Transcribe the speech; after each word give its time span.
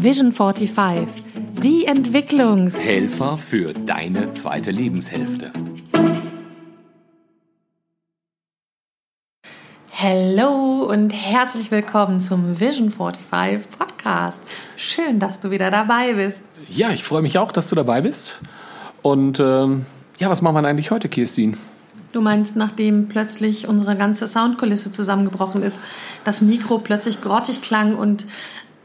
Vision 0.00 0.30
45, 0.30 1.08
die 1.60 1.84
Entwicklungs... 1.86 2.86
Helfer 2.86 3.36
für 3.36 3.72
deine 3.72 4.30
zweite 4.30 4.70
Lebenshälfte. 4.70 5.50
Hallo 9.90 10.84
und 10.84 11.10
herzlich 11.10 11.72
willkommen 11.72 12.20
zum 12.20 12.60
Vision 12.60 12.92
45 12.92 13.68
Podcast. 13.76 14.40
Schön, 14.76 15.18
dass 15.18 15.40
du 15.40 15.50
wieder 15.50 15.72
dabei 15.72 16.12
bist. 16.12 16.42
Ja, 16.68 16.90
ich 16.90 17.02
freue 17.02 17.22
mich 17.22 17.36
auch, 17.36 17.50
dass 17.50 17.68
du 17.68 17.74
dabei 17.74 18.00
bist. 18.00 18.38
Und 19.02 19.40
ähm, 19.40 19.84
ja, 20.20 20.30
was 20.30 20.42
machen 20.42 20.54
wir 20.54 20.62
denn 20.62 20.70
eigentlich 20.70 20.92
heute, 20.92 21.08
Kirstin? 21.08 21.56
Du 22.12 22.20
meinst, 22.20 22.54
nachdem 22.54 23.08
plötzlich 23.08 23.66
unsere 23.66 23.96
ganze 23.96 24.28
Soundkulisse 24.28 24.92
zusammengebrochen 24.92 25.64
ist, 25.64 25.80
das 26.22 26.40
Mikro 26.40 26.78
plötzlich 26.78 27.20
grottig 27.20 27.62
klang 27.62 27.96
und 27.96 28.26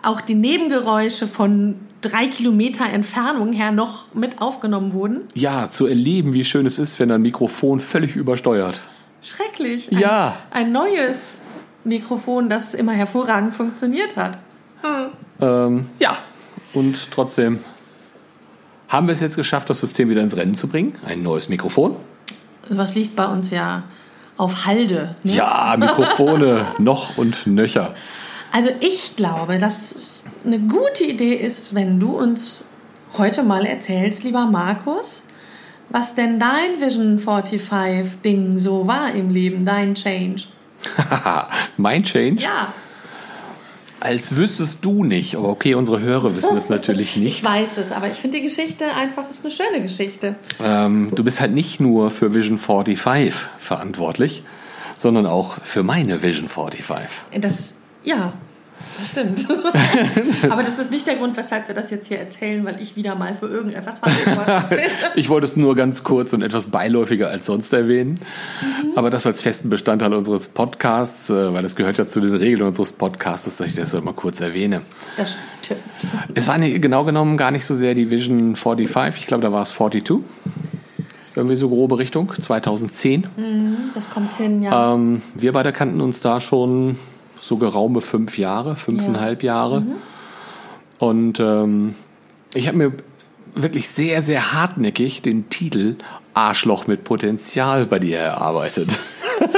auch 0.04 0.22
die 0.22 0.36
Nebengeräusche 0.36 1.28
von 1.28 1.76
drei 2.02 2.28
Kilometer 2.28 2.86
Entfernung 2.86 3.54
her 3.54 3.72
noch 3.72 4.14
mit 4.14 4.42
aufgenommen 4.42 4.94
wurden? 4.94 5.22
Ja, 5.34 5.70
zu 5.70 5.88
erleben, 5.88 6.34
wie 6.34 6.44
schön 6.44 6.66
es 6.66 6.80
ist, 6.80 7.00
wenn 7.00 7.12
ein 7.12 7.22
Mikrofon 7.22 7.80
völlig 7.80 8.16
übersteuert. 8.16 8.82
Schrecklich. 9.22 9.92
Ein, 9.92 10.00
Ja. 10.00 10.38
Ein 10.52 10.72
neues 10.72 11.42
Mikrofon, 11.84 12.50
das 12.50 12.74
immer 12.74 12.94
hervorragend 12.94 13.56
funktioniert 13.56 14.16
hat. 14.18 14.38
Hm. 14.82 15.08
Ähm, 15.40 15.90
ja, 16.00 16.18
und 16.74 17.12
trotzdem 17.12 17.60
haben 18.90 19.08
wir 19.08 19.14
es 19.14 19.22
jetzt 19.22 19.38
geschafft, 19.38 19.70
das 19.70 19.80
System 19.80 20.10
wieder 20.10 20.22
ins 20.22 20.36
Rennen 20.36 20.56
zu 20.56 20.68
bringen. 20.68 20.98
Ein 21.06 21.24
neues 21.24 21.50
Mikrofon. 21.50 21.96
Was 22.70 22.96
liegt 22.96 23.16
bei 23.16 23.26
uns 23.26 23.50
ja 23.50 23.84
auf 24.38 24.66
Halde. 24.66 25.16
Ne? 25.24 25.34
Ja, 25.34 25.76
Mikrofone 25.78 26.68
noch 26.80 27.18
und 27.18 27.48
nöcher. 27.48 27.94
Also 28.54 28.70
ich 28.82 29.16
glaube, 29.16 29.58
dass 29.58 29.92
es 29.92 30.24
eine 30.46 30.60
gute 30.60 31.04
Idee 31.06 31.34
ist, 31.34 31.74
wenn 31.74 32.00
du 32.00 32.16
uns 32.16 32.64
heute 33.18 33.42
mal 33.42 33.66
erzählst, 33.66 34.24
lieber 34.24 34.46
Markus, 34.46 35.24
was 35.90 36.14
denn 36.14 36.40
dein 36.40 36.80
Vision 36.80 37.18
45 37.18 38.22
Ding 38.24 38.60
so 38.60 38.86
war 38.86 39.12
im 39.14 39.32
Leben, 39.32 39.66
dein 39.66 39.96
Change. 39.96 40.44
mein 41.78 42.04
Change? 42.04 42.44
Ja, 42.44 42.74
Als 44.00 44.36
wüsstest 44.36 44.86
du 44.86 45.04
nicht. 45.04 45.36
Aber 45.36 45.50
okay, 45.50 45.74
unsere 45.74 46.02
Hörer 46.02 46.36
wissen 46.36 46.56
es 46.56 46.70
natürlich 46.70 47.16
ich 47.18 47.24
nicht. 47.24 47.44
weiß 47.44 47.78
es, 47.78 47.92
aber 47.92 48.08
ich 48.08 48.18
finde 48.18 48.38
die 48.38 48.44
Geschichte 48.44 48.86
einfach 48.94 49.30
ist 49.32 49.44
eine 49.44 49.52
schöne 49.54 49.82
Geschichte. 49.82 50.36
Ähm, 50.62 51.12
du 51.16 51.24
bist 51.24 51.42
halt 51.42 51.54
nicht 51.54 51.80
nur 51.80 52.12
für 52.12 52.34
Vision 52.36 52.60
45 52.60 53.34
verantwortlich, 53.58 54.44
sondern 54.96 55.26
auch 55.26 55.58
für 55.64 55.82
meine 55.82 56.22
Vision 56.22 56.50
45. 56.50 57.10
Das, 57.42 57.73
ja, 58.04 58.34
das 59.00 59.10
stimmt. 59.10 59.48
aber 60.50 60.64
das 60.64 60.78
ist 60.80 60.92
nicht 60.92 61.08
der 61.08 61.16
Grund, 61.16 61.36
weshalb 61.38 61.68
wir 61.68 61.76
das 61.76 61.90
jetzt 61.90 62.08
hier 62.08 62.20
erzählen, 62.20 62.64
weil 62.66 62.82
ich 62.82 62.96
wieder 62.96 63.16
mal 63.16 63.36
für 63.36 63.48
irgendetwas 63.48 64.00
verantwortlich 64.00 64.70
bin. 64.70 64.80
Ich 65.16 65.30
wollte 65.30 65.46
es 65.46 65.56
nur 65.56 65.76
ganz 65.76 66.04
kurz 66.04 66.34
und 66.34 66.42
etwas 66.42 66.66
beiläufiger 66.66 67.30
als 67.30 67.46
sonst 67.46 67.72
erwähnen. 67.74 68.20
Aber 68.96 69.10
das 69.10 69.26
als 69.26 69.42
festen 69.42 69.70
Bestandteil 69.70 70.14
unseres 70.14 70.48
Podcasts, 70.50 71.30
äh, 71.30 71.54
weil 71.54 71.64
das 71.64 71.76
gehört 71.76 71.98
ja 71.98 72.08
zu 72.08 72.20
den 72.20 72.36
Regeln 72.36 72.64
unseres 72.64 72.92
Podcasts, 72.92 73.58
dass 73.58 73.68
ich 73.68 73.76
das 73.76 73.94
mal 74.02 74.14
kurz 74.14 74.42
erwähne. 74.42 74.82
Das 75.18 75.38
stimmt. 75.62 75.82
Es 76.34 76.48
war 76.48 76.58
nicht, 76.58 76.82
genau 76.82 77.04
genommen 77.04 77.38
gar 77.38 77.52
nicht 77.52 77.66
so 77.66 77.74
sehr 77.74 77.96
die 77.96 78.12
Vision 78.12 78.56
45, 78.56 79.22
ich 79.22 79.28
glaube, 79.28 79.44
da 79.44 79.52
war 79.52 79.62
es 79.62 79.74
42. 79.74 80.20
Irgendwie 81.36 81.56
so 81.56 81.68
grobe 81.68 81.98
Richtung, 81.98 82.32
2010. 82.40 83.28
Das 83.96 84.10
kommt 84.12 84.36
hin, 84.38 84.62
ja. 84.62 84.94
Ähm, 84.94 85.24
wir 85.34 85.52
beide 85.52 85.72
kannten 85.72 86.00
uns 86.00 86.20
da 86.20 86.40
schon 86.40 86.98
so 87.44 87.58
geraume 87.58 88.00
fünf 88.00 88.38
Jahre, 88.38 88.78
fünfeinhalb 88.78 89.44
Jahre. 89.44 89.84
Und 90.98 91.42
ähm, 91.42 91.96
ich 92.54 92.68
habe 92.68 92.78
mir 92.78 92.94
wirklich 93.54 93.90
sehr, 93.90 94.22
sehr 94.22 94.54
hartnäckig 94.54 95.22
den 95.22 95.50
Titel 95.50 95.98
Arschloch 96.34 96.88
mit 96.88 97.04
Potenzial 97.04 97.86
bei 97.86 98.00
dir 98.00 98.18
erarbeitet. 98.18 98.98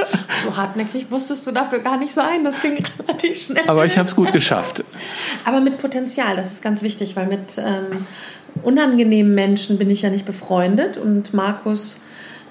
So 0.44 0.58
hartnäckig 0.58 1.09
musstest 1.09 1.48
du 1.48 1.52
dafür 1.52 1.80
gar 1.80 1.98
nicht 1.98 2.14
sein. 2.14 2.44
Das 2.44 2.62
ging 2.62 2.78
relativ 3.00 3.42
schnell. 3.42 3.64
Aber 3.68 3.86
ich 3.86 3.98
habe 3.98 4.08
es 4.08 4.16
gut 4.16 4.32
geschafft. 4.32 4.84
Aber 5.46 5.59
mit 5.59 5.80
Potenzial, 5.80 6.36
das 6.36 6.52
ist 6.52 6.62
ganz 6.62 6.84
wichtig, 6.84 7.16
weil 7.16 7.26
mit 7.26 7.58
ähm, 7.58 8.06
unangenehmen 8.62 9.34
Menschen 9.34 9.80
bin 9.80 9.90
ich 9.90 10.04
ja 10.04 10.12
nicht 10.12 10.26
befreundet. 10.26 10.98
Und 10.98 11.34
Markus, 11.34 12.00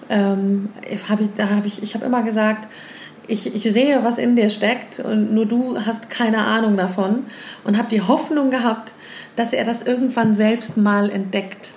ähm, 0.08 0.70
hab 1.08 1.20
ich, 1.20 1.28
da 1.37 1.50
habe 1.50 1.69
ich, 1.69 1.84
ich 1.84 1.94
habe 1.94 2.04
immer 2.04 2.25
gesagt, 2.25 2.66
ich, 3.26 3.54
ich 3.54 3.72
sehe, 3.72 4.04
was 4.04 4.18
in 4.18 4.36
dir 4.36 4.50
steckt 4.50 5.00
und 5.00 5.32
nur 5.32 5.46
du 5.46 5.78
hast 5.78 6.10
keine 6.10 6.38
Ahnung 6.38 6.76
davon 6.76 7.24
und 7.64 7.78
habe 7.78 7.88
die 7.90 8.02
Hoffnung 8.02 8.50
gehabt, 8.50 8.92
dass 9.36 9.52
er 9.52 9.64
das 9.64 9.82
irgendwann 9.82 10.34
selbst 10.34 10.76
mal 10.76 11.10
entdeckt. 11.10 11.72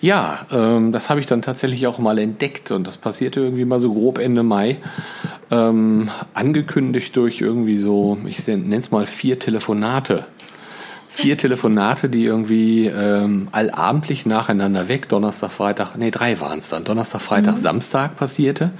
Ja, 0.00 0.46
ähm, 0.52 0.92
das 0.92 1.10
habe 1.10 1.20
ich 1.20 1.26
dann 1.26 1.42
tatsächlich 1.42 1.86
auch 1.86 1.98
mal 1.98 2.18
entdeckt 2.18 2.70
und 2.70 2.86
das 2.86 2.96
passierte 2.96 3.40
irgendwie 3.40 3.64
mal 3.64 3.80
so 3.80 3.92
grob 3.92 4.18
Ende 4.18 4.42
Mai. 4.42 4.78
Ähm, 5.50 6.10
angekündigt 6.34 7.16
durch 7.16 7.40
irgendwie 7.40 7.78
so, 7.78 8.18
ich 8.26 8.46
nenne 8.46 8.76
es 8.76 8.90
mal 8.90 9.06
vier 9.06 9.38
Telefonate. 9.38 10.26
Vier 11.08 11.36
Telefonate, 11.36 12.08
die 12.08 12.24
irgendwie 12.24 12.86
ähm, 12.86 13.48
allabendlich 13.50 14.24
nacheinander 14.24 14.86
weg, 14.86 15.08
Donnerstag, 15.08 15.50
Freitag, 15.50 15.96
nee, 15.96 16.12
drei 16.12 16.38
waren 16.40 16.58
es 16.58 16.68
dann, 16.68 16.84
Donnerstag, 16.84 17.22
Freitag, 17.22 17.58
Samstag 17.58 18.16
passierte. 18.16 18.70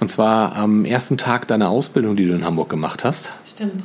Und 0.00 0.08
zwar 0.08 0.56
am 0.56 0.84
ersten 0.84 1.18
Tag 1.18 1.46
deiner 1.46 1.68
Ausbildung, 1.68 2.16
die 2.16 2.26
du 2.26 2.34
in 2.34 2.44
Hamburg 2.44 2.70
gemacht 2.70 3.04
hast. 3.04 3.32
Stimmt. 3.46 3.84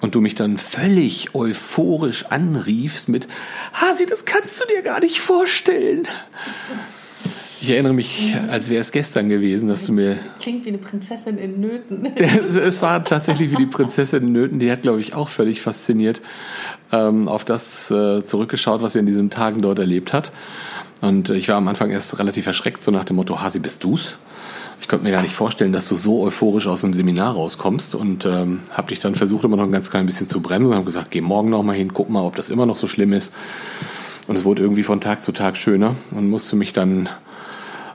Und 0.00 0.14
du 0.14 0.20
mich 0.20 0.34
dann 0.34 0.58
völlig 0.58 1.34
euphorisch 1.34 2.26
anriefst 2.26 3.08
mit, 3.08 3.26
Hasi, 3.72 4.06
das 4.06 4.24
kannst 4.24 4.60
du 4.60 4.66
dir 4.66 4.82
gar 4.82 5.00
nicht 5.00 5.18
vorstellen. 5.20 6.06
Ich 7.60 7.70
erinnere 7.70 7.94
mich, 7.94 8.34
als 8.50 8.68
wäre 8.68 8.82
es 8.82 8.92
gestern 8.92 9.30
gewesen, 9.30 9.68
dass 9.68 9.86
du 9.86 9.92
mir. 9.92 10.18
Klingt 10.38 10.66
wie 10.66 10.68
eine 10.68 10.78
Prinzessin 10.78 11.38
in 11.38 11.60
Nöten. 11.60 12.12
Es, 12.16 12.82
war 12.82 13.02
tatsächlich 13.04 13.50
wie 13.50 13.56
die 13.56 13.66
Prinzessin 13.66 14.30
Nöten, 14.30 14.58
die 14.58 14.70
hat, 14.70 14.82
glaube 14.82 15.00
ich, 15.00 15.14
auch 15.14 15.30
völlig 15.30 15.62
fasziniert 15.62 16.20
ähm, 16.92 17.26
auf 17.26 17.44
das 17.44 17.90
äh, 17.90 18.22
zurückgeschaut, 18.22 18.82
was 18.82 18.92
sie 18.92 18.98
in 18.98 19.06
diesen 19.06 19.30
Tagen 19.30 19.62
dort 19.62 19.78
erlebt 19.78 20.12
hat. 20.12 20.30
Und 21.00 21.30
ich 21.30 21.48
war 21.48 21.56
am 21.56 21.66
Anfang 21.66 21.90
erst 21.90 22.18
relativ 22.18 22.46
erschreckt, 22.46 22.82
so 22.82 22.90
nach 22.90 23.04
dem 23.04 23.16
Motto, 23.16 23.40
Hasi, 23.40 23.58
bist 23.60 23.82
du's? 23.82 24.18
Ich 24.84 24.88
konnte 24.88 25.06
mir 25.06 25.12
gar 25.12 25.22
nicht 25.22 25.34
vorstellen, 25.34 25.72
dass 25.72 25.88
du 25.88 25.96
so 25.96 26.20
euphorisch 26.24 26.66
aus 26.66 26.82
dem 26.82 26.92
Seminar 26.92 27.36
rauskommst 27.36 27.94
und 27.94 28.26
ähm, 28.26 28.60
habe 28.70 28.88
dich 28.88 29.00
dann 29.00 29.14
versucht, 29.14 29.42
immer 29.44 29.56
noch 29.56 29.64
ein 29.64 29.72
ganz 29.72 29.90
klein 29.90 30.04
bisschen 30.04 30.28
zu 30.28 30.42
bremsen 30.42 30.74
habe 30.74 30.84
gesagt, 30.84 31.10
geh 31.10 31.22
morgen 31.22 31.48
noch 31.48 31.62
mal 31.62 31.74
hin, 31.74 31.94
guck 31.94 32.10
mal, 32.10 32.20
ob 32.20 32.36
das 32.36 32.50
immer 32.50 32.66
noch 32.66 32.76
so 32.76 32.86
schlimm 32.86 33.14
ist. 33.14 33.32
Und 34.28 34.36
es 34.36 34.44
wurde 34.44 34.62
irgendwie 34.62 34.82
von 34.82 35.00
Tag 35.00 35.22
zu 35.22 35.32
Tag 35.32 35.56
schöner 35.56 35.94
und 36.10 36.28
musste 36.28 36.56
mich 36.56 36.74
dann 36.74 37.08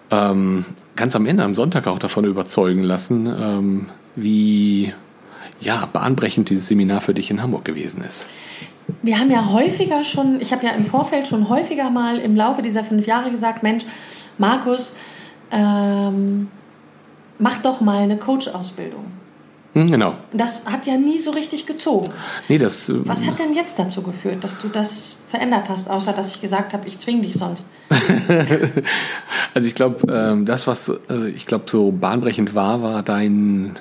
ähm, 0.09 0.65
ganz 0.95 1.15
am 1.15 1.27
Ende, 1.27 1.43
am 1.43 1.53
Sonntag 1.53 1.85
auch 1.85 1.99
davon 1.99 2.25
überzeugen 2.25 2.81
lassen, 2.81 3.27
ähm, 3.27 3.85
wie 4.15 4.91
ja, 5.61 5.85
bahnbrechend 5.85 6.49
dieses 6.49 6.69
Seminar 6.69 7.01
für 7.01 7.13
dich 7.13 7.29
in 7.29 7.43
Hamburg 7.43 7.65
gewesen 7.65 8.03
ist. 8.03 8.25
Wir 9.03 9.19
haben 9.19 9.29
ja 9.29 9.51
häufiger 9.51 10.03
schon, 10.03 10.41
ich 10.41 10.51
habe 10.51 10.65
ja 10.65 10.71
im 10.71 10.87
Vorfeld 10.87 11.27
schon 11.27 11.49
häufiger 11.49 11.91
mal 11.91 12.17
im 12.17 12.35
Laufe 12.35 12.63
dieser 12.63 12.83
fünf 12.83 13.05
Jahre 13.05 13.29
gesagt, 13.29 13.61
Mensch, 13.61 13.85
Markus, 14.39 14.93
ähm, 15.51 16.47
mach 17.39 17.59
doch 17.59 17.81
mal 17.81 17.97
eine 17.97 18.17
Coach-Ausbildung. 18.17 19.05
Hm, 19.73 19.91
genau. 19.91 20.15
Das 20.33 20.65
hat 20.65 20.87
ja 20.87 20.97
nie 20.97 21.19
so 21.19 21.31
richtig 21.31 21.65
gezogen. 21.67 22.09
Nee, 22.47 22.57
das, 22.57 22.89
äh, 22.89 22.95
Was 23.05 23.25
hat 23.25 23.37
denn 23.37 23.53
jetzt 23.53 23.77
dazu 23.77 24.01
geführt, 24.01 24.43
dass 24.43 24.57
du 24.59 24.67
das 24.67 25.17
verändert 25.29 25.69
hast, 25.69 25.89
außer 25.89 26.11
dass 26.11 26.35
ich 26.35 26.41
gesagt 26.41 26.73
habe, 26.73 26.87
ich 26.87 26.97
zwing 26.97 27.21
dich 27.21 27.35
sonst? 27.35 27.65
also 29.53 29.67
ich 29.67 29.75
glaube, 29.75 30.11
ähm, 30.11 30.45
das, 30.45 30.65
was 30.65 30.89
äh, 31.09 31.29
ich 31.29 31.45
glaube 31.45 31.65
so 31.67 31.91
bahnbrechend 31.91 32.55
war, 32.55 32.81
war 32.81 33.03
dein, 33.03 33.77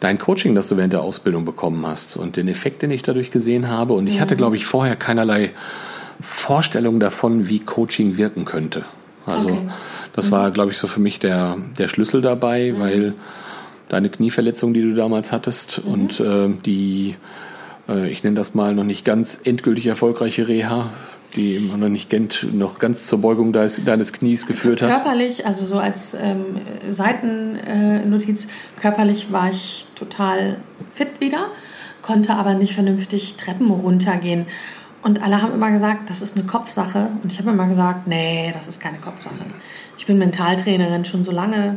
dein 0.00 0.18
Coaching, 0.18 0.54
das 0.54 0.68
du 0.68 0.76
während 0.76 0.92
der 0.92 1.02
Ausbildung 1.02 1.46
bekommen 1.46 1.86
hast 1.86 2.18
und 2.18 2.36
den 2.36 2.48
Effekt, 2.48 2.82
den 2.82 2.90
ich 2.90 3.02
dadurch 3.02 3.30
gesehen 3.30 3.68
habe. 3.68 3.94
Und 3.94 4.06
ich 4.06 4.20
hatte, 4.20 4.36
glaube 4.36 4.56
ich, 4.56 4.66
vorher 4.66 4.94
keinerlei 4.94 5.52
Vorstellung 6.20 7.00
davon, 7.00 7.48
wie 7.48 7.60
Coaching 7.60 8.18
wirken 8.18 8.44
könnte. 8.44 8.84
Also 9.26 9.48
Okay. 9.48 9.60
Das 10.14 10.30
war, 10.30 10.50
glaube 10.50 10.72
ich, 10.72 10.78
so 10.78 10.86
für 10.86 11.00
mich 11.00 11.18
der, 11.18 11.56
der 11.78 11.88
Schlüssel 11.88 12.22
dabei, 12.22 12.74
weil 12.78 13.14
deine 13.88 14.08
Knieverletzung, 14.08 14.72
die 14.72 14.80
du 14.80 14.94
damals 14.94 15.32
hattest 15.32 15.80
und 15.84 16.18
äh, 16.20 16.48
die, 16.64 17.16
äh, 17.88 18.08
ich 18.08 18.24
nenne 18.24 18.36
das 18.36 18.54
mal, 18.54 18.74
noch 18.74 18.84
nicht 18.84 19.04
ganz 19.04 19.40
endgültig 19.44 19.86
erfolgreiche 19.86 20.48
Reha, 20.48 20.88
die 21.36 21.56
immer 21.56 21.76
noch 21.76 21.88
nicht 21.88 22.10
gent- 22.10 22.46
noch 22.54 22.78
ganz 22.78 23.06
zur 23.06 23.20
Beugung 23.20 23.52
deines, 23.52 23.84
deines 23.84 24.12
Knies 24.12 24.46
geführt 24.46 24.80
hat. 24.82 24.90
Körperlich, 24.90 25.46
also 25.46 25.64
so 25.66 25.76
als 25.76 26.14
ähm, 26.14 26.44
Seitennotiz, 26.88 28.46
körperlich 28.80 29.32
war 29.32 29.50
ich 29.50 29.86
total 29.96 30.56
fit 30.92 31.08
wieder, 31.18 31.48
konnte 32.02 32.34
aber 32.34 32.54
nicht 32.54 32.72
vernünftig 32.72 33.34
Treppen 33.34 33.70
runtergehen. 33.70 34.46
Und 35.04 35.22
alle 35.22 35.42
haben 35.42 35.52
immer 35.52 35.70
gesagt, 35.70 36.08
das 36.08 36.22
ist 36.22 36.34
eine 36.34 36.46
Kopfsache. 36.46 37.10
Und 37.22 37.30
ich 37.30 37.38
habe 37.38 37.50
immer 37.50 37.68
gesagt, 37.68 38.06
nee, 38.06 38.50
das 38.54 38.68
ist 38.68 38.80
keine 38.80 38.98
Kopfsache. 38.98 39.34
Ich 39.98 40.06
bin 40.06 40.18
Mentaltrainerin 40.18 41.04
schon 41.04 41.24
so 41.24 41.30
lange. 41.30 41.76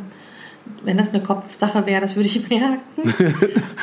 wenn 0.84 0.98
das 0.98 1.10
eine 1.10 1.22
Kopfsache 1.22 1.86
wäre, 1.86 2.02
das 2.02 2.16
würde 2.16 2.28
ich 2.28 2.50
merken. 2.50 2.80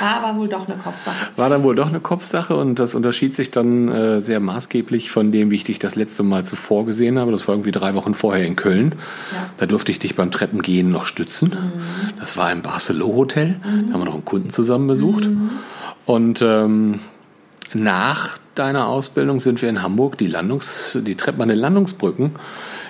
War 0.00 0.24
aber 0.24 0.38
wohl 0.38 0.48
doch 0.48 0.66
eine 0.66 0.78
Kopfsache. 0.78 1.28
War 1.36 1.50
dann 1.50 1.62
wohl 1.62 1.74
doch 1.74 1.88
eine 1.88 2.00
Kopfsache 2.00 2.56
und 2.56 2.78
das 2.78 2.94
unterschied 2.94 3.36
sich 3.36 3.50
dann 3.50 3.88
äh, 3.88 4.20
sehr 4.20 4.40
maßgeblich 4.40 5.10
von 5.10 5.30
dem, 5.30 5.50
wie 5.50 5.56
ich 5.56 5.64
dich 5.64 5.78
das 5.78 5.94
letzte 5.94 6.22
Mal 6.22 6.46
zuvor 6.46 6.86
gesehen 6.86 7.18
habe. 7.18 7.30
Das 7.30 7.46
war 7.46 7.54
irgendwie 7.54 7.72
drei 7.72 7.94
Wochen 7.94 8.14
vorher 8.14 8.46
in 8.46 8.56
Köln. 8.56 8.94
Ja. 9.32 9.50
Da 9.58 9.66
durfte 9.66 9.92
ich 9.92 9.98
dich 9.98 10.16
beim 10.16 10.30
Treppengehen 10.30 10.90
noch 10.90 11.04
stützen. 11.04 11.50
Mhm. 11.50 12.18
Das 12.18 12.38
war 12.38 12.50
im 12.50 12.62
Barcelona 12.62 13.14
Hotel. 13.14 13.48
Mhm. 13.48 13.88
Da 13.88 13.92
haben 13.92 14.00
wir 14.00 14.06
noch 14.06 14.14
einen 14.14 14.24
Kunden 14.24 14.48
zusammen 14.48 14.86
besucht. 14.86 15.26
Mhm. 15.26 15.50
Und 16.06 16.40
ähm, 16.40 17.00
nach 17.72 18.38
deiner 18.54 18.86
Ausbildung 18.86 19.40
sind 19.40 19.62
wir 19.62 19.68
in 19.68 19.82
Hamburg 19.82 20.18
die 20.18 20.26
Landungs, 20.26 20.98
die 21.02 21.16
Treppen 21.16 21.42
an 21.42 21.48
den 21.48 21.58
Landungsbrücken 21.58 22.32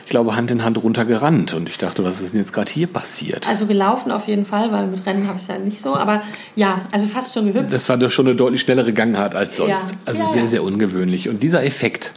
ich 0.05 0.11
glaube, 0.11 0.37
Hand 0.37 0.51
in 0.51 0.63
Hand 0.63 0.83
runtergerannt. 0.83 1.55
Und 1.55 1.69
ich 1.69 1.79
dachte, 1.79 2.05
was 2.05 2.21
ist 2.21 2.35
denn 2.35 2.41
jetzt 2.41 2.53
gerade 2.53 2.71
hier 2.71 2.87
passiert? 2.87 3.49
Also 3.49 3.67
gelaufen 3.67 4.13
auf 4.13 4.29
jeden 4.29 4.45
Fall, 4.45 4.71
weil 4.71 4.87
mit 4.87 5.07
Rennen 5.07 5.27
habe 5.27 5.39
ich 5.41 5.49
ja 5.49 5.59
nicht 5.59 5.81
so. 5.81 5.95
Aber 5.95 6.23
ja, 6.57 6.83
also 6.93 7.07
fast 7.07 7.33
schon 7.33 7.47
gehüpft. 7.47 7.73
Das 7.73 7.89
war 7.89 7.97
doch 7.97 8.11
schon 8.11 8.27
eine 8.27 8.37
deutlich 8.37 8.61
schnellere 8.61 8.93
Gangart 8.93 9.35
als 9.35 9.57
sonst. 9.57 9.71
Ja. 9.71 9.97
Also 10.05 10.23
ja, 10.23 10.33
sehr, 10.33 10.43
ja. 10.43 10.49
sehr 10.49 10.63
ungewöhnlich. 10.63 11.29
Und 11.31 11.43
dieser 11.43 11.65
Effekt, 11.65 12.13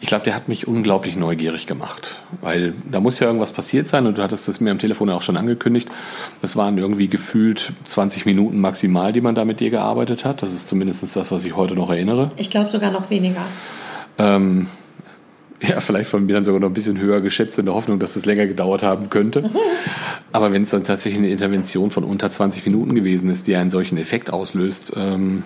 ich 0.00 0.08
glaube, 0.08 0.24
der 0.24 0.34
hat 0.34 0.48
mich 0.48 0.66
unglaublich 0.66 1.16
neugierig 1.16 1.66
gemacht. 1.66 2.22
Weil 2.40 2.72
da 2.90 3.00
muss 3.00 3.20
ja 3.20 3.26
irgendwas 3.26 3.52
passiert 3.52 3.88
sein 3.88 4.06
und 4.06 4.16
du 4.16 4.22
hattest 4.22 4.48
es 4.48 4.60
mir 4.60 4.70
am 4.70 4.78
Telefon 4.78 5.10
auch 5.10 5.22
schon 5.22 5.36
angekündigt. 5.36 5.88
Das 6.40 6.56
waren 6.56 6.78
irgendwie 6.78 7.08
gefühlt 7.08 7.72
20 7.84 8.24
Minuten 8.24 8.60
maximal, 8.60 9.12
die 9.12 9.20
man 9.20 9.34
da 9.34 9.44
mit 9.44 9.60
dir 9.60 9.70
gearbeitet 9.70 10.24
hat. 10.24 10.42
Das 10.42 10.52
ist 10.52 10.68
zumindest 10.68 11.02
das, 11.02 11.30
was 11.30 11.44
ich 11.44 11.54
heute 11.54 11.74
noch 11.74 11.90
erinnere. 11.90 12.30
Ich 12.36 12.50
glaube 12.50 12.70
sogar 12.70 12.90
noch 12.90 13.10
weniger. 13.10 13.42
Ähm, 14.16 14.68
ja, 15.62 15.80
vielleicht 15.80 16.08
von 16.08 16.24
mir 16.24 16.34
dann 16.34 16.44
sogar 16.44 16.60
noch 16.60 16.68
ein 16.68 16.74
bisschen 16.74 16.98
höher 16.98 17.20
geschätzt 17.20 17.58
in 17.58 17.66
der 17.66 17.74
Hoffnung, 17.74 17.98
dass 17.98 18.16
es 18.16 18.24
länger 18.24 18.46
gedauert 18.46 18.82
haben 18.82 19.10
könnte. 19.10 19.50
Aber 20.32 20.52
wenn 20.52 20.62
es 20.62 20.70
dann 20.70 20.84
tatsächlich 20.84 21.18
eine 21.18 21.30
Intervention 21.30 21.90
von 21.90 22.04
unter 22.04 22.30
20 22.30 22.64
Minuten 22.64 22.94
gewesen 22.94 23.28
ist, 23.28 23.46
die 23.46 23.56
einen 23.56 23.70
solchen 23.70 23.98
Effekt 23.98 24.32
auslöst, 24.32 24.94
ähm, 24.96 25.42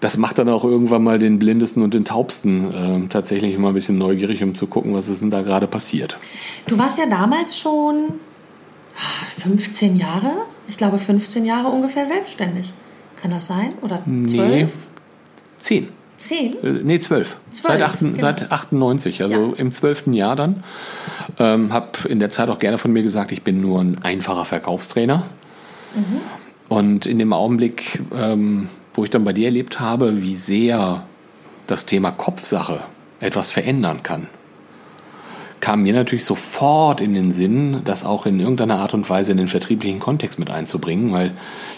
das 0.00 0.16
macht 0.16 0.38
dann 0.38 0.48
auch 0.48 0.64
irgendwann 0.64 1.02
mal 1.02 1.18
den 1.18 1.38
Blindesten 1.38 1.82
und 1.82 1.94
den 1.94 2.04
Taubsten 2.04 2.72
ähm, 2.74 3.08
tatsächlich 3.10 3.54
immer 3.54 3.68
ein 3.68 3.74
bisschen 3.74 3.98
neugierig, 3.98 4.42
um 4.42 4.54
zu 4.54 4.66
gucken, 4.66 4.94
was 4.94 5.08
ist 5.08 5.20
denn 5.20 5.30
da 5.30 5.42
gerade 5.42 5.66
passiert. 5.66 6.18
Du 6.66 6.78
warst 6.78 6.98
ja 6.98 7.06
damals 7.06 7.58
schon 7.58 8.14
15 9.38 9.96
Jahre, 9.96 10.32
ich 10.68 10.76
glaube 10.76 10.98
15 10.98 11.44
Jahre 11.44 11.68
ungefähr 11.68 12.06
selbstständig. 12.06 12.72
Kann 13.16 13.30
das 13.30 13.46
sein? 13.46 13.74
Oder 13.82 14.02
12? 14.04 14.06
Nee, 14.06 14.68
10. 15.58 15.88
Zehn? 16.20 16.54
Äh, 16.62 16.80
nee, 16.82 17.00
zwölf. 17.00 17.38
Seit, 17.50 17.80
acht, 17.80 18.00
genau. 18.00 18.18
seit 18.18 18.52
98, 18.52 19.22
also 19.22 19.36
ja. 19.36 19.52
im 19.56 19.72
zwölften 19.72 20.12
Jahr 20.12 20.36
dann. 20.36 20.62
Ähm, 21.38 21.72
habe 21.72 22.08
in 22.08 22.18
der 22.20 22.28
Zeit 22.28 22.50
auch 22.50 22.58
gerne 22.58 22.76
von 22.76 22.92
mir 22.92 23.02
gesagt, 23.02 23.32
ich 23.32 23.42
bin 23.42 23.62
nur 23.62 23.80
ein 23.80 24.02
einfacher 24.02 24.44
Verkaufstrainer. 24.44 25.24
Mhm. 25.94 26.20
Und 26.68 27.06
in 27.06 27.18
dem 27.18 27.32
Augenblick, 27.32 28.02
ähm, 28.14 28.68
wo 28.94 29.04
ich 29.04 29.10
dann 29.10 29.24
bei 29.24 29.32
dir 29.32 29.46
erlebt 29.46 29.80
habe, 29.80 30.22
wie 30.22 30.34
sehr 30.34 31.04
das 31.66 31.86
Thema 31.86 32.10
Kopfsache 32.10 32.80
etwas 33.20 33.50
verändern 33.50 34.02
kann, 34.02 34.28
kam 35.60 35.82
mir 35.82 35.92
natürlich 35.92 36.24
sofort 36.24 37.00
in 37.00 37.14
den 37.14 37.32
Sinn, 37.32 37.82
das 37.84 38.04
auch 38.04 38.26
in 38.26 38.40
irgendeiner 38.40 38.78
Art 38.78 38.94
und 38.94 39.08
Weise 39.08 39.32
in 39.32 39.38
den 39.38 39.48
vertrieblichen 39.48 40.00
Kontext 40.00 40.38
mit 40.38 40.50
einzubringen, 40.50 41.12
weil 41.12 41.32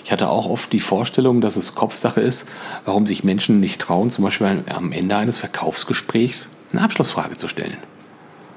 ich 0.05 0.13
hatte 0.13 0.29
auch 0.29 0.47
oft 0.49 0.73
die 0.73 0.81
Vorstellung, 0.81 1.41
dass 1.41 1.57
es 1.57 1.75
Kopfsache 1.75 2.21
ist, 2.21 2.49
warum 2.85 3.07
sich 3.07 3.25
Menschen 3.25 3.61
nicht 3.61 3.81
trauen, 3.81 4.11
zum 4.11 4.25
Beispiel 4.25 4.65
am 4.73 4.93
Ende 4.93 5.17
eines 5.17 5.41
Verkaufsgesprächs 5.41 6.51
eine 6.73 6.83
Abschlussfrage 6.83 7.37
zu 7.37 7.49
stellen. 7.49 7.77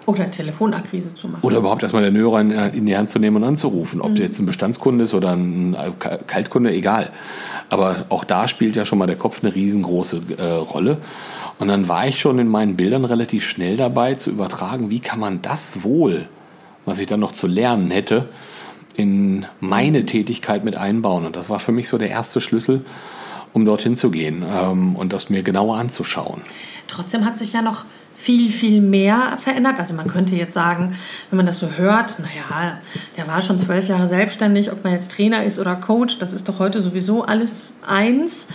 Oder 0.05 0.29
Telefonakquise 0.29 1.13
zu 1.15 1.27
machen. 1.27 1.39
Oder 1.41 1.57
überhaupt 1.57 1.81
erstmal 1.81 2.03
den 2.03 2.15
Hörer 2.15 2.41
in 2.41 2.85
die 2.85 2.95
Hand 2.95 3.09
zu 3.09 3.17
nehmen 3.17 3.37
und 3.37 3.43
anzurufen. 3.43 4.01
Ob 4.01 4.11
mhm. 4.11 4.17
jetzt 4.17 4.39
ein 4.39 4.45
Bestandskunde 4.45 5.05
ist 5.05 5.13
oder 5.13 5.31
ein 5.31 5.75
Kaltkunde, 6.27 6.71
egal. 6.71 7.11
Aber 7.69 8.05
auch 8.09 8.23
da 8.23 8.47
spielt 8.47 8.75
ja 8.75 8.85
schon 8.85 8.99
mal 8.99 9.07
der 9.07 9.15
Kopf 9.15 9.43
eine 9.43 9.55
riesengroße 9.55 10.21
äh, 10.37 10.43
Rolle. 10.43 10.97
Und 11.57 11.69
dann 11.69 11.87
war 11.87 12.07
ich 12.07 12.19
schon 12.19 12.37
in 12.37 12.47
meinen 12.47 12.75
Bildern 12.75 13.05
relativ 13.05 13.47
schnell 13.47 13.77
dabei 13.77 14.15
zu 14.15 14.29
übertragen, 14.29 14.89
wie 14.89 14.99
kann 14.99 15.19
man 15.19 15.41
das 15.41 15.83
wohl, 15.83 16.27
was 16.85 16.99
ich 16.99 17.07
dann 17.07 17.19
noch 17.19 17.31
zu 17.31 17.47
lernen 17.47 17.89
hätte, 17.91 18.29
in 18.95 19.45
meine 19.59 20.05
Tätigkeit 20.05 20.63
mit 20.63 20.75
einbauen. 20.75 21.25
Und 21.25 21.35
das 21.35 21.49
war 21.49 21.59
für 21.59 21.71
mich 21.71 21.89
so 21.89 21.97
der 21.97 22.09
erste 22.09 22.41
Schlüssel, 22.41 22.85
um 23.53 23.65
dorthin 23.65 23.95
zu 23.95 24.11
gehen 24.11 24.43
ähm, 24.47 24.95
und 24.95 25.13
das 25.13 25.29
mir 25.29 25.43
genauer 25.43 25.77
anzuschauen. 25.77 26.41
Trotzdem 26.87 27.25
hat 27.25 27.37
sich 27.37 27.53
ja 27.53 27.61
noch 27.61 27.85
viel, 28.15 28.49
viel 28.49 28.81
mehr 28.81 29.37
verändert. 29.39 29.79
Also 29.79 29.93
man 29.93 30.07
könnte 30.07 30.35
jetzt 30.35 30.53
sagen, 30.53 30.97
wenn 31.29 31.37
man 31.37 31.45
das 31.45 31.59
so 31.59 31.71
hört, 31.71 32.17
naja, 32.19 32.77
der 33.17 33.27
war 33.27 33.41
schon 33.41 33.59
zwölf 33.59 33.87
Jahre 33.87 34.07
selbstständig, 34.07 34.71
ob 34.71 34.83
man 34.83 34.93
jetzt 34.93 35.11
Trainer 35.11 35.43
ist 35.43 35.59
oder 35.59 35.75
Coach, 35.75 36.19
das 36.19 36.33
ist 36.33 36.47
doch 36.49 36.59
heute 36.59 36.81
sowieso 36.81 37.23
alles 37.23 37.77
eins. 37.85 38.47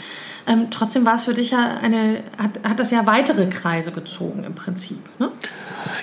Ähm, 0.47 0.69
trotzdem 0.71 1.05
war 1.05 1.17
es 1.17 1.25
für 1.25 1.35
dich 1.35 1.51
ja 1.51 1.79
eine, 1.83 2.23
hat, 2.39 2.69
hat 2.69 2.81
das 2.81 2.91
ja 2.91 3.07
weitere 3.07 3.47
Kreise 3.47 3.93
gezogen 3.93 4.45
im 4.45 4.55
Prinzip. 4.55 4.99
Ne? 5.19 5.31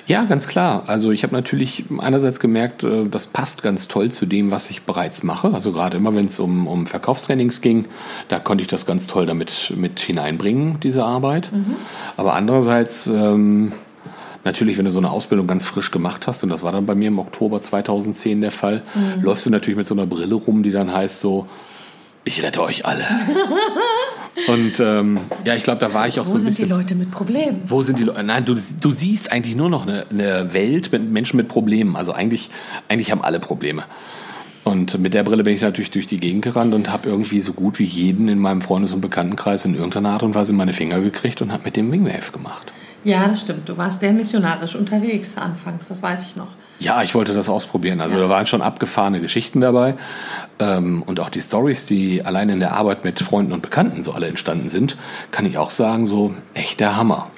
Ja, 0.05 0.25
ganz 0.25 0.47
klar. 0.47 0.83
Also 0.87 1.11
ich 1.11 1.23
habe 1.23 1.33
natürlich 1.33 1.85
einerseits 1.99 2.39
gemerkt, 2.39 2.83
äh, 2.83 3.07
das 3.09 3.27
passt 3.27 3.63
ganz 3.63 3.87
toll 3.87 4.11
zu 4.11 4.25
dem, 4.25 4.51
was 4.51 4.69
ich 4.69 4.83
bereits 4.83 5.23
mache. 5.23 5.53
Also 5.53 5.71
gerade 5.71 5.97
immer, 5.97 6.15
wenn 6.15 6.25
es 6.25 6.39
um, 6.39 6.67
um 6.67 6.85
Verkaufstrainings 6.85 7.61
ging, 7.61 7.85
da 8.29 8.39
konnte 8.39 8.61
ich 8.61 8.67
das 8.67 8.85
ganz 8.85 9.07
toll 9.07 9.25
damit 9.25 9.73
mit 9.75 9.99
hineinbringen, 9.99 10.79
diese 10.81 11.03
Arbeit. 11.03 11.51
Mhm. 11.51 11.75
Aber 12.15 12.33
andererseits, 12.33 13.07
ähm, 13.07 13.71
natürlich, 14.43 14.77
wenn 14.77 14.85
du 14.85 14.91
so 14.91 14.99
eine 14.99 15.11
Ausbildung 15.11 15.47
ganz 15.47 15.65
frisch 15.65 15.91
gemacht 15.91 16.27
hast, 16.27 16.43
und 16.43 16.49
das 16.49 16.63
war 16.63 16.71
dann 16.71 16.85
bei 16.85 16.95
mir 16.95 17.09
im 17.09 17.19
Oktober 17.19 17.61
2010 17.61 18.41
der 18.41 18.51
Fall, 18.51 18.83
mhm. 18.95 19.21
läufst 19.21 19.45
du 19.45 19.49
natürlich 19.49 19.77
mit 19.77 19.87
so 19.87 19.95
einer 19.95 20.05
Brille 20.05 20.35
rum, 20.35 20.63
die 20.63 20.71
dann 20.71 20.93
heißt 20.93 21.19
so, 21.19 21.47
ich 22.27 22.43
rette 22.43 22.61
euch 22.61 22.85
alle. 22.85 23.03
Und 24.47 24.79
ähm, 24.79 25.19
ja, 25.45 25.55
ich 25.55 25.63
glaube, 25.63 25.79
da 25.79 25.93
war 25.93 26.07
ich 26.07 26.19
auch 26.19 26.25
Wo 26.25 26.31
so 26.31 26.37
ein 26.37 26.43
bisschen. 26.45 26.69
Wo 26.69 26.75
sind 26.75 26.89
die 26.89 26.93
Leute 26.93 26.95
mit 26.95 27.11
Problemen? 27.11 27.61
Wo 27.65 27.81
sind 27.81 27.99
die 27.99 28.03
Leute? 28.03 28.23
Nein, 28.23 28.45
du, 28.45 28.53
du 28.53 28.91
siehst 28.91 29.31
eigentlich 29.31 29.55
nur 29.55 29.69
noch 29.69 29.87
eine, 29.87 30.05
eine 30.09 30.53
Welt 30.53 30.91
mit 30.91 31.09
Menschen 31.09 31.37
mit 31.37 31.47
Problemen. 31.47 31.95
Also 31.95 32.13
eigentlich, 32.13 32.49
eigentlich 32.87 33.11
haben 33.11 33.21
alle 33.21 33.39
Probleme. 33.39 33.83
Und 34.63 34.99
mit 34.99 35.13
der 35.13 35.23
Brille 35.23 35.43
bin 35.43 35.55
ich 35.55 35.61
natürlich 35.61 35.91
durch 35.91 36.07
die 36.07 36.17
Gegend 36.17 36.43
gerannt 36.43 36.73
und 36.73 36.91
habe 36.91 37.07
irgendwie 37.07 37.39
so 37.39 37.53
gut 37.53 37.79
wie 37.79 37.85
jeden 37.85 38.27
in 38.27 38.37
meinem 38.37 38.61
Freundes- 38.61 38.91
und 38.91 38.99
Bekanntenkreis 38.99 39.63
in 39.63 39.75
irgendeiner 39.75 40.09
Art 40.09 40.23
und 40.23 40.35
Weise 40.35 40.51
meine 40.51 40.73
Finger 40.73 40.99
gekriegt 40.99 41.41
und 41.41 41.53
habe 41.53 41.63
mit 41.63 41.77
dem 41.77 41.89
Wingwave 41.89 42.33
gemacht. 42.33 42.73
Ja, 43.05 43.27
das 43.29 43.41
stimmt. 43.41 43.69
Du 43.69 43.77
warst 43.77 44.01
sehr 44.01 44.11
missionarisch 44.11 44.75
unterwegs 44.75 45.37
anfangs, 45.37 45.87
das 45.87 46.01
weiß 46.01 46.25
ich 46.25 46.35
noch. 46.35 46.49
Ja, 46.79 47.01
ich 47.01 47.15
wollte 47.15 47.33
das 47.33 47.49
ausprobieren. 47.49 48.01
Also 48.01 48.15
ja. 48.15 48.23
da 48.23 48.29
waren 48.29 48.45
schon 48.45 48.61
abgefahrene 48.61 49.19
Geschichten 49.19 49.61
dabei. 49.61 49.95
Ähm, 50.59 51.01
und 51.03 51.19
auch 51.19 51.29
die 51.29 51.41
Stories, 51.41 51.85
die 51.85 52.23
allein 52.23 52.49
in 52.49 52.59
der 52.59 52.73
Arbeit 52.73 53.03
mit 53.03 53.19
Freunden 53.19 53.51
und 53.51 53.61
Bekannten 53.61 54.03
so 54.03 54.11
alle 54.11 54.27
entstanden 54.27 54.69
sind, 54.69 54.97
kann 55.31 55.45
ich 55.45 55.57
auch 55.57 55.71
sagen, 55.71 56.05
so 56.05 56.33
echt 56.53 56.79
der 56.79 56.95
Hammer. 56.95 57.29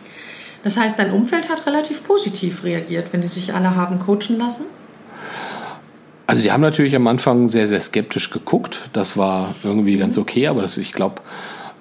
Das 0.63 0.75
heißt, 0.75 0.99
dein 0.99 1.11
Umfeld 1.11 1.49
hat 1.49 1.65
relativ 1.65 2.03
positiv 2.03 2.63
reagiert, 2.63 3.13
wenn 3.13 3.21
die 3.21 3.27
sich 3.27 3.53
alle 3.53 3.75
haben 3.75 3.99
coachen 3.99 4.37
lassen? 4.37 4.65
Also 6.27 6.43
die 6.43 6.51
haben 6.51 6.61
natürlich 6.61 6.95
am 6.95 7.07
Anfang 7.07 7.47
sehr, 7.47 7.67
sehr 7.67 7.81
skeptisch 7.81 8.29
geguckt. 8.29 8.89
Das 8.93 9.17
war 9.17 9.55
irgendwie 9.63 9.97
ganz 9.97 10.17
okay, 10.17 10.47
aber 10.47 10.61
das, 10.61 10.77
ich 10.77 10.93
glaube, 10.93 11.21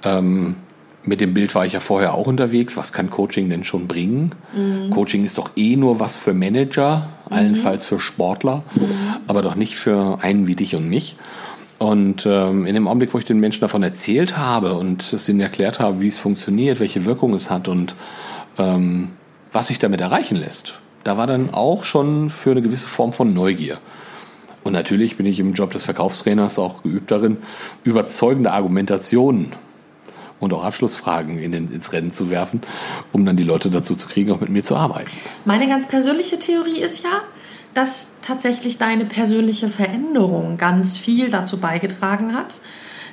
ähm, 0.05 0.57
mit 1.05 1.21
dem 1.21 1.35
Bild 1.35 1.55
war 1.55 1.65
ich 1.65 1.73
ja 1.73 1.81
vorher 1.81 2.15
auch 2.15 2.27
unterwegs. 2.27 2.77
Was 2.77 2.93
kann 2.93 3.11
Coaching 3.11 3.49
denn 3.49 3.65
schon 3.65 3.87
bringen? 3.87 4.35
Mhm. 4.55 4.91
Coaching 4.91 5.25
ist 5.25 5.39
doch 5.39 5.51
eh 5.57 5.77
nur 5.77 6.01
was 6.01 6.17
für 6.17 6.35
Manager, 6.35 7.09
mhm. 7.29 7.37
allenfalls 7.37 7.85
für 7.85 7.99
Sportler, 7.99 8.63
mhm. 8.75 8.91
aber 9.27 9.43
doch 9.43 9.55
nicht 9.55 9.77
für 9.77 10.19
einen 10.23 10.47
wie 10.47 10.57
dich 10.57 10.75
und 10.75 10.89
mich. 10.89 11.17
Und 11.79 12.27
ähm, 12.27 12.67
in 12.67 12.75
dem 12.75 12.89
Augenblick, 12.89 13.15
wo 13.15 13.19
ich 13.19 13.25
den 13.25 13.39
Menschen 13.39 13.61
davon 13.61 13.83
erzählt 13.85 14.37
habe 14.37 14.75
und 14.75 15.13
es 15.13 15.29
ihnen 15.29 15.41
erklärt 15.41 15.79
habe, 15.79 16.01
wie 16.01 16.09
es 16.09 16.19
funktioniert, 16.19 16.81
welche 16.81 17.05
Wirkung 17.05 17.35
es 17.35 17.51
hat 17.51 17.69
und 17.69 17.95
ähm, 18.59 19.11
was 19.53 19.69
sich 19.69 19.79
damit 19.79 20.01
erreichen 20.01 20.37
lässt, 20.37 20.81
da 21.05 21.17
war 21.17 21.29
dann 21.29 21.55
auch 21.55 21.85
schon 21.85 22.31
für 22.31 22.51
eine 22.51 22.63
gewisse 22.63 22.89
Form 22.89 23.13
von 23.13 23.33
Neugier. 23.33 23.79
Und 24.65 24.73
natürlich 24.73 25.17
bin 25.17 25.25
ich 25.25 25.39
im 25.39 25.55
Job 25.55 25.71
des 25.71 25.85
Verkaufstrainers 25.85 26.59
auch 26.59 26.83
geübt 26.83 27.13
darin, 27.13 27.39
überzeugende 27.85 28.53
Argumentationen 28.53 29.53
und 30.41 30.53
auch 30.53 30.65
Abschlussfragen 30.65 31.39
in 31.39 31.53
den, 31.53 31.73
ins 31.73 31.93
Rennen 31.93 32.11
zu 32.11 32.31
werfen, 32.31 32.61
um 33.13 33.25
dann 33.25 33.37
die 33.37 33.43
Leute 33.43 33.71
dazu 33.71 33.95
zu 33.95 34.09
kriegen, 34.09 34.33
auch 34.33 34.41
mit 34.41 34.51
mir 34.51 34.63
zu 34.63 34.77
arbeiten. 34.77 35.11
Meine 35.45 35.69
ganz 35.69 35.87
persönliche 35.89 36.39
Theorie 36.39 36.81
ist 36.81 37.03
ja, 37.03 37.23
dass 37.75 38.13
tatsächlich 38.23 38.79
deine 38.79 39.05
persönliche 39.05 39.69
Veränderung 39.69 40.57
ganz 40.57 40.99
viel 40.99 41.31
dazu 41.31 41.59
beigetragen 41.59 42.35
hat, 42.35 42.61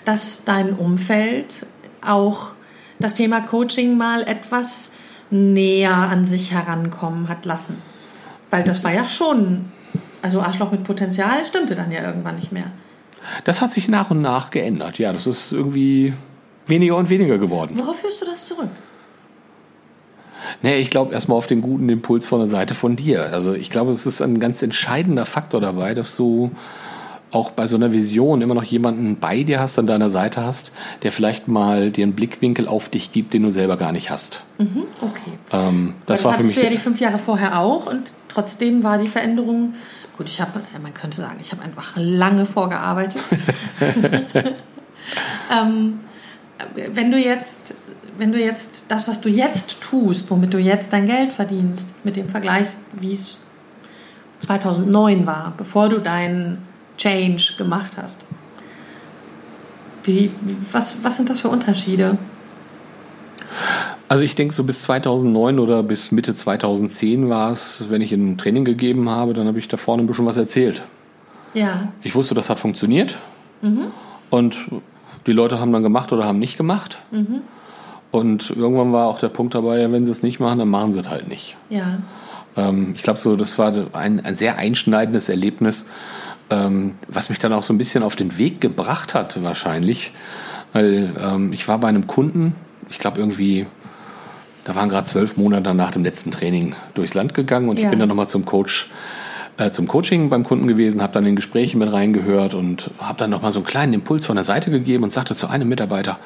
dass 0.06 0.44
dein 0.44 0.74
Umfeld 0.74 1.66
auch 2.02 2.52
das 3.00 3.14
Thema 3.14 3.42
Coaching 3.42 3.98
mal 3.98 4.24
etwas 4.24 4.92
näher 5.30 5.96
an 5.96 6.26
sich 6.26 6.52
herankommen 6.52 7.28
hat 7.28 7.46
lassen. 7.46 7.82
Weil 8.52 8.64
das 8.64 8.84
war 8.84 8.94
ja 8.94 9.08
schon, 9.08 9.72
also 10.22 10.40
Arschloch 10.40 10.72
mit 10.72 10.84
Potenzial 10.84 11.46
stimmte 11.46 11.76
dann 11.76 11.92
ja 11.92 12.04
irgendwann 12.04 12.36
nicht 12.36 12.52
mehr. 12.52 12.72
Das 13.44 13.62
hat 13.62 13.74
sich 13.74 13.88
nach 13.88 14.12
und 14.12 14.22
nach 14.22 14.52
geändert. 14.52 15.00
Ja, 15.00 15.12
das 15.12 15.26
ist 15.28 15.52
irgendwie 15.52 16.14
weniger 16.68 16.96
und 16.96 17.10
weniger 17.10 17.38
geworden. 17.38 17.76
Worauf 17.76 17.98
führst 17.98 18.22
du 18.22 18.26
das 18.26 18.46
zurück? 18.46 18.70
Nee, 20.62 20.78
ich 20.78 20.90
glaube 20.90 21.14
erstmal 21.14 21.38
auf 21.38 21.48
den 21.48 21.62
guten 21.62 21.90
Impuls 21.90 22.26
von 22.26 22.40
der 22.40 22.48
Seite 22.48 22.74
von 22.74 22.96
dir. 22.96 23.32
Also 23.32 23.54
ich 23.54 23.70
glaube, 23.70 23.92
es 23.92 24.06
ist 24.06 24.22
ein 24.22 24.40
ganz 24.40 24.62
entscheidender 24.62 25.26
Faktor 25.26 25.62
dabei, 25.62 25.94
dass 25.94 26.16
du 26.16 26.52
auch 27.32 27.52
bei 27.52 27.66
so 27.66 27.76
einer 27.76 27.92
Vision 27.92 28.42
immer 28.42 28.54
noch 28.54 28.64
jemanden 28.64 29.18
bei 29.18 29.44
dir 29.44 29.60
hast, 29.60 29.78
an 29.78 29.88
deiner 29.88 30.10
Seite 30.10 30.44
hast, 30.44 30.72
der 31.04 31.12
vielleicht 31.12 31.48
mal 31.48 31.92
dir 31.92 32.04
einen 32.04 32.14
Blickwinkel 32.14 32.68
auf 32.68 32.88
dich 32.88 33.12
gibt, 33.12 33.34
den 33.34 33.44
du 33.44 33.50
selber 33.50 33.76
gar 33.76 33.92
nicht 33.92 34.10
hast. 34.10 34.42
Mhm, 34.58 34.84
okay. 35.02 35.32
Ähm, 35.52 35.96
das 36.06 36.24
war 36.24 36.34
für 36.34 36.44
mich. 36.44 36.56
Du 36.56 36.64
ja 36.64 36.70
die 36.70 36.78
fünf 36.78 37.02
Jahre 37.02 37.18
vorher 37.18 37.60
auch 37.60 37.88
und 37.88 38.14
trotzdem 38.30 38.84
war 38.84 38.98
die 38.98 39.08
Veränderung. 39.08 39.74
Gut, 40.18 40.30
ich 40.30 40.40
habe, 40.40 40.62
man 40.82 40.94
könnte 40.94 41.18
sagen, 41.18 41.40
ich 41.42 41.52
habe 41.52 41.62
einfach 41.62 41.94
lange 41.98 42.46
vorgearbeitet. 42.46 43.22
ähm, 45.52 46.00
wenn 46.94 47.12
du 47.12 47.18
jetzt, 47.18 47.74
wenn 48.18 48.32
du 48.32 48.40
jetzt 48.40 48.86
das, 48.88 49.08
was 49.08 49.22
du 49.22 49.30
jetzt 49.30 49.82
tust, 49.82 50.30
womit 50.32 50.54
du 50.54 50.58
jetzt 50.58 50.92
dein 50.94 51.08
Geld 51.08 51.34
verdienst, 51.34 51.90
mit 52.04 52.16
dem 52.16 52.30
vergleichst, 52.30 52.78
wie 52.94 53.14
es 53.14 53.40
2009 54.40 55.26
war, 55.26 55.54
bevor 55.58 55.90
du 55.90 56.00
deinen 56.00 56.60
Change 56.98 57.54
gemacht 57.58 57.94
hast. 57.98 58.26
Wie, 60.04 60.32
was, 60.72 61.04
was 61.04 61.18
sind 61.18 61.30
das 61.30 61.42
für 61.42 61.50
Unterschiede? 61.50 62.18
Also 64.08 64.24
ich 64.24 64.36
denke, 64.36 64.54
so 64.54 64.64
bis 64.64 64.84
2009 64.84 65.58
oder 65.58 65.82
bis 65.82 66.12
Mitte 66.12 66.36
2010 66.36 67.28
war 67.30 67.52
es, 67.52 67.86
wenn 67.90 68.02
ich 68.02 68.12
ein 68.12 68.38
Training 68.38 68.66
gegeben 68.66 69.10
habe, 69.10 69.34
dann 69.34 69.48
habe 69.48 69.58
ich 69.58 69.68
da 69.68 69.78
vorne 69.78 70.04
ein 70.04 70.08
bisschen 70.08 70.26
was 70.26 70.38
erzählt. 70.38 70.84
Ja. 71.54 71.88
Ich 72.04 72.14
wusste, 72.14 72.36
das 72.36 72.50
hat 72.50 72.60
funktioniert. 72.60 73.18
Mhm. 73.62 73.88
Und 74.30 74.60
die 75.28 75.34
Leute 75.34 75.60
haben 75.60 75.72
dann 75.72 75.84
gemacht 75.84 76.12
oder 76.12 76.26
haben 76.26 76.40
nicht 76.40 76.58
gemacht. 76.58 77.00
Mhm. 77.12 77.42
Und 78.12 78.50
irgendwann 78.52 78.94
war 78.94 79.08
auch 79.08 79.20
der 79.20 79.30
Punkt 79.30 79.56
dabei, 79.56 79.92
wenn 79.92 80.06
sie 80.06 80.12
es 80.12 80.24
nicht 80.24 80.40
machen, 80.40 80.60
dann 80.60 80.70
machen 80.70 80.94
sie 80.94 81.02
es 81.02 81.10
halt 81.10 81.28
nicht. 81.28 81.58
Ja. 81.70 82.00
Ähm, 82.56 82.94
ich 82.96 83.04
glaube, 83.04 83.20
so, 83.20 83.36
das 83.36 83.60
war 83.60 83.74
ein, 83.94 84.24
ein 84.24 84.36
sehr 84.36 84.58
einschneidendes 84.58 85.28
Erlebnis, 85.30 85.88
ähm, 86.50 86.96
was 87.08 87.30
mich 87.30 87.40
dann 87.40 87.54
auch 87.54 87.64
so 87.64 87.74
ein 87.74 87.78
bisschen 87.78 88.04
auf 88.04 88.16
den 88.16 88.38
Weg 88.38 88.62
gebracht 88.62 89.16
hat, 89.16 89.42
wahrscheinlich. 89.44 90.14
Weil 90.74 91.14
ähm, 91.22 91.52
ich 91.54 91.68
war 91.68 91.80
bei 91.80 91.88
einem 91.88 92.08
Kunden, 92.08 92.56
ich 92.90 93.00
glaube 93.00 93.20
irgendwie, 93.20 93.66
da 94.64 94.76
waren 94.76 94.90
gerade 94.90 95.08
zwölf 95.08 95.38
Monate 95.38 95.74
nach 95.74 95.92
dem 95.92 96.04
letzten 96.04 96.32
Training 96.32 96.76
durchs 96.94 97.14
Land 97.14 97.34
gegangen 97.34 97.70
und 97.70 97.80
ja. 97.80 97.86
ich 97.86 97.90
bin 97.90 98.00
dann 98.00 98.10
nochmal 98.10 98.30
zum 98.30 98.46
Coach, 98.46 98.90
äh, 99.58 99.72
zum 99.72 99.88
Coaching 99.88 100.30
beim 100.30 100.44
Kunden 100.44 100.68
gewesen, 100.68 101.02
habe 101.02 101.14
dann 101.14 101.26
in 101.26 101.36
Gespräche 101.36 101.78
mit 101.78 101.92
reingehört 101.92 102.54
und 102.54 102.92
habe 103.00 103.18
dann 103.18 103.30
nochmal 103.30 103.52
so 103.52 103.60
einen 103.60 103.66
kleinen 103.66 103.94
Impuls 103.94 104.26
von 104.26 104.36
der 104.36 104.44
Seite 104.44 104.70
gegeben 104.70 105.04
und 105.04 105.14
sagte 105.14 105.36
zu 105.36 105.48
einem 105.48 105.70
Mitarbeiter, 105.70 106.20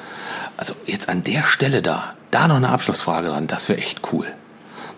also 0.56 0.74
jetzt 0.86 1.08
an 1.08 1.22
der 1.22 1.44
Stelle 1.44 1.82
da, 1.82 2.14
da 2.30 2.48
noch 2.48 2.56
eine 2.56 2.70
Abschlussfrage 2.70 3.28
dran, 3.28 3.46
das 3.46 3.68
wäre 3.68 3.78
echt 3.78 4.12
cool. 4.12 4.26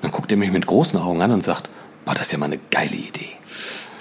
Dann 0.01 0.11
guckt 0.11 0.33
er 0.33 0.39
mich 0.39 0.51
mit 0.51 0.67
großen 0.67 0.99
Augen 1.01 1.23
an 1.23 1.31
und 1.31 1.45
sagt, 1.45 1.69
boah, 2.05 2.15
das 2.15 2.27
ist 2.27 2.33
ja 2.33 2.39
mal 2.39 2.47
eine 2.47 2.59
geile 2.71 2.97
Idee. 2.97 3.29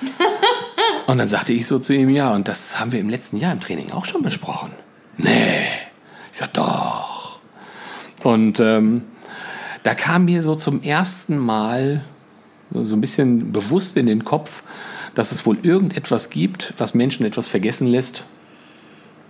und 1.07 1.17
dann 1.17 1.27
sagte 1.27 1.53
ich 1.53 1.67
so 1.67 1.77
zu 1.77 1.93
ihm, 1.93 2.09
ja, 2.09 2.33
und 2.33 2.47
das 2.47 2.79
haben 2.79 2.91
wir 2.91 3.00
im 3.00 3.09
letzten 3.09 3.38
Jahr 3.38 3.51
im 3.51 3.59
Training 3.59 3.91
auch 3.91 4.05
schon 4.05 4.23
besprochen. 4.23 4.71
Nee. 5.17 5.65
Ich 6.31 6.38
sag, 6.38 6.53
doch. 6.53 7.39
Und 8.23 8.59
ähm, 8.59 9.03
da 9.83 9.93
kam 9.93 10.25
mir 10.25 10.41
so 10.41 10.55
zum 10.55 10.81
ersten 10.81 11.38
Mal 11.38 12.03
so 12.73 12.95
ein 12.95 13.01
bisschen 13.01 13.51
bewusst 13.51 13.97
in 13.97 14.05
den 14.05 14.23
Kopf, 14.23 14.63
dass 15.15 15.31
es 15.31 15.45
wohl 15.45 15.57
irgendetwas 15.61 16.29
gibt, 16.29 16.73
was 16.77 16.93
Menschen 16.93 17.25
etwas 17.25 17.47
vergessen 17.47 17.87
lässt, 17.87 18.23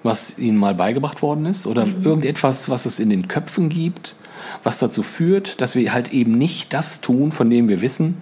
was 0.04 0.38
ihnen 0.38 0.58
mal 0.58 0.76
beigebracht 0.76 1.22
worden 1.22 1.46
ist, 1.46 1.68
oder 1.68 1.86
mhm. 1.86 2.04
irgendetwas, 2.04 2.70
was 2.70 2.86
es 2.86 3.00
in 3.00 3.10
den 3.10 3.28
Köpfen 3.28 3.70
gibt, 3.70 4.16
was 4.64 4.80
dazu 4.80 5.04
führt, 5.04 5.62
dass 5.62 5.76
wir 5.76 5.94
halt 5.94 6.14
eben 6.14 6.38
nicht 6.38 6.74
das 6.74 7.02
tun, 7.02 7.32
von 7.32 7.50
dem 7.50 7.70
wir 7.70 7.82
wissen, 7.82 8.18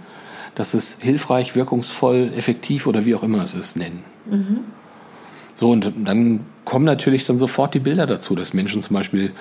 dass 0.55 0.73
es 0.73 0.99
hilfreich, 1.01 1.55
wirkungsvoll, 1.55 2.31
effektiv 2.35 2.87
oder 2.87 3.05
wie 3.05 3.15
auch 3.15 3.23
immer 3.23 3.43
es 3.43 3.53
ist, 3.53 3.77
nennen. 3.77 4.03
Mhm. 4.29 4.59
So, 5.53 5.71
und 5.71 5.91
dann 6.05 6.41
kommen 6.63 6.85
natürlich 6.85 7.25
dann 7.25 7.37
sofort 7.37 7.73
die 7.73 7.79
Bilder 7.79 8.05
dazu, 8.05 8.35
dass 8.35 8.53
Menschen 8.53 8.81
zum 8.81 8.93
Beispiel, 8.93 9.31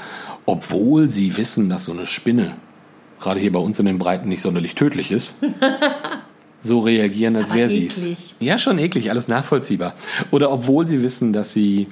obwohl 0.47 1.11
sie 1.11 1.37
wissen, 1.37 1.69
dass 1.69 1.85
so 1.85 1.93
eine 1.93 2.07
Spinne 2.07 2.57
gerade 3.21 3.41
hier 3.41 3.53
bei 3.53 3.61
uns 3.61 3.79
in 3.79 3.87
den 3.87 3.99
Breiten 3.99 4.29
nicht 4.29 4.43
sonderlich 4.43 4.75
tödlich 4.75 5.11
ist, 5.11 5.35
so 6.61 6.81
reagieren, 6.81 7.37
als 7.37 7.53
wäre 7.53 7.69
sie 7.69 7.87
es. 7.87 8.09
Ja, 8.41 8.59
schon 8.59 8.79
eklig, 8.79 9.11
alles 9.11 9.29
nachvollziehbar. 9.29 9.95
Oder 10.31 10.51
obwohl 10.51 10.87
sie 10.87 11.03
wissen, 11.03 11.33
dass 11.33 11.53
sie 11.53 11.89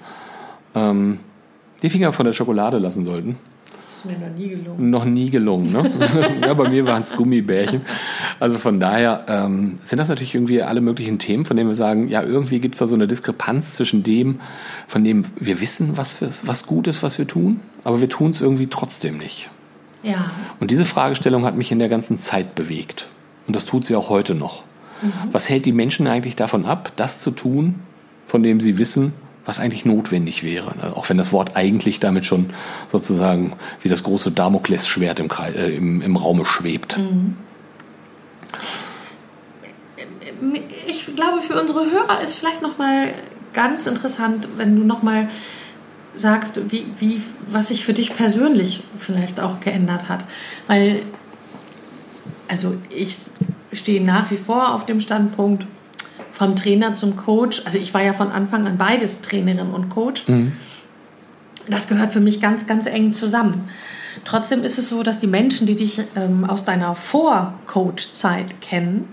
ähm, 0.74 1.18
die 1.82 1.90
Finger 1.90 2.12
von 2.12 2.26
der 2.26 2.32
Schokolade 2.32 2.78
lassen 2.78 3.04
sollten 3.04 3.36
mir 4.06 4.18
noch 4.18 4.34
nie 4.34 4.48
gelungen. 4.48 4.90
Noch 4.90 5.04
nie 5.04 5.30
gelungen, 5.30 5.72
ne? 5.72 5.90
ja, 6.42 6.54
bei 6.54 6.68
mir 6.68 6.86
waren 6.86 7.02
es 7.02 7.14
Gummibärchen. 7.14 7.82
Also 8.40 8.58
von 8.58 8.80
daher 8.80 9.24
ähm, 9.28 9.78
sind 9.82 9.98
das 9.98 10.08
natürlich 10.08 10.34
irgendwie 10.34 10.62
alle 10.62 10.80
möglichen 10.80 11.18
Themen, 11.18 11.44
von 11.44 11.56
denen 11.56 11.68
wir 11.68 11.74
sagen, 11.74 12.08
ja, 12.08 12.22
irgendwie 12.22 12.60
gibt 12.60 12.74
es 12.74 12.78
da 12.78 12.86
so 12.86 12.94
eine 12.94 13.08
Diskrepanz 13.08 13.74
zwischen 13.74 14.02
dem, 14.02 14.40
von 14.86 15.04
dem 15.04 15.24
wir 15.38 15.60
wissen, 15.60 15.96
was, 15.96 16.22
was 16.46 16.66
gut 16.66 16.86
ist, 16.86 17.02
was 17.02 17.18
wir 17.18 17.26
tun, 17.26 17.60
aber 17.84 18.00
wir 18.00 18.08
tun 18.08 18.30
es 18.30 18.40
irgendwie 18.40 18.68
trotzdem 18.68 19.18
nicht. 19.18 19.50
Ja. 20.02 20.30
Und 20.60 20.70
diese 20.70 20.84
Fragestellung 20.84 21.44
hat 21.44 21.56
mich 21.56 21.72
in 21.72 21.78
der 21.78 21.88
ganzen 21.88 22.18
Zeit 22.18 22.54
bewegt. 22.54 23.06
Und 23.46 23.56
das 23.56 23.66
tut 23.66 23.86
sie 23.86 23.96
auch 23.96 24.08
heute 24.08 24.34
noch. 24.34 24.64
Mhm. 25.02 25.12
Was 25.32 25.48
hält 25.48 25.66
die 25.66 25.72
Menschen 25.72 26.06
eigentlich 26.06 26.36
davon 26.36 26.64
ab, 26.64 26.92
das 26.96 27.20
zu 27.20 27.30
tun, 27.30 27.80
von 28.24 28.42
dem 28.42 28.60
sie 28.60 28.78
wissen, 28.78 29.12
was 29.46 29.60
eigentlich 29.60 29.84
notwendig 29.84 30.42
wäre. 30.42 30.74
Also 30.80 30.96
auch 30.96 31.08
wenn 31.08 31.16
das 31.16 31.32
Wort 31.32 31.56
eigentlich 31.56 32.00
damit 32.00 32.26
schon 32.26 32.50
sozusagen 32.90 33.52
wie 33.80 33.88
das 33.88 34.02
große 34.02 34.32
Damoklesschwert 34.32 35.20
im, 35.20 35.30
äh, 35.30 35.76
im, 35.76 36.02
im 36.02 36.16
Raume 36.16 36.44
schwebt. 36.44 36.98
Mhm. 36.98 37.36
Ich 40.88 41.06
glaube, 41.14 41.40
für 41.42 41.58
unsere 41.58 41.90
Hörer 41.90 42.20
ist 42.22 42.34
vielleicht 42.34 42.60
noch 42.60 42.76
mal 42.76 43.14
ganz 43.52 43.86
interessant, 43.86 44.48
wenn 44.56 44.76
du 44.76 44.84
noch 44.84 45.02
mal 45.02 45.28
sagst, 46.16 46.60
wie, 46.70 46.86
wie, 46.98 47.22
was 47.48 47.68
sich 47.68 47.84
für 47.84 47.92
dich 47.92 48.14
persönlich 48.14 48.82
vielleicht 48.98 49.40
auch 49.40 49.60
geändert 49.60 50.08
hat. 50.08 50.24
Weil, 50.66 51.02
also 52.48 52.76
ich 52.90 53.16
stehe 53.72 54.02
nach 54.02 54.30
wie 54.30 54.36
vor 54.36 54.74
auf 54.74 54.86
dem 54.86 55.00
Standpunkt, 55.00 55.66
vom 56.36 56.54
Trainer 56.54 56.94
zum 56.96 57.16
Coach. 57.16 57.62
Also 57.64 57.78
ich 57.78 57.94
war 57.94 58.02
ja 58.02 58.12
von 58.12 58.30
Anfang 58.30 58.66
an 58.66 58.76
beides 58.76 59.22
Trainerin 59.22 59.70
und 59.70 59.88
Coach. 59.88 60.28
Mhm. 60.28 60.52
Das 61.68 61.88
gehört 61.88 62.12
für 62.12 62.20
mich 62.20 62.40
ganz, 62.40 62.66
ganz 62.66 62.86
eng 62.86 63.14
zusammen. 63.14 63.68
Trotzdem 64.24 64.62
ist 64.62 64.78
es 64.78 64.88
so, 64.88 65.02
dass 65.02 65.18
die 65.18 65.26
Menschen, 65.26 65.66
die 65.66 65.76
dich 65.76 66.00
ähm, 66.14 66.44
aus 66.44 66.64
deiner 66.64 66.94
Vor-Coach-Zeit 66.94 68.60
kennen, 68.60 69.08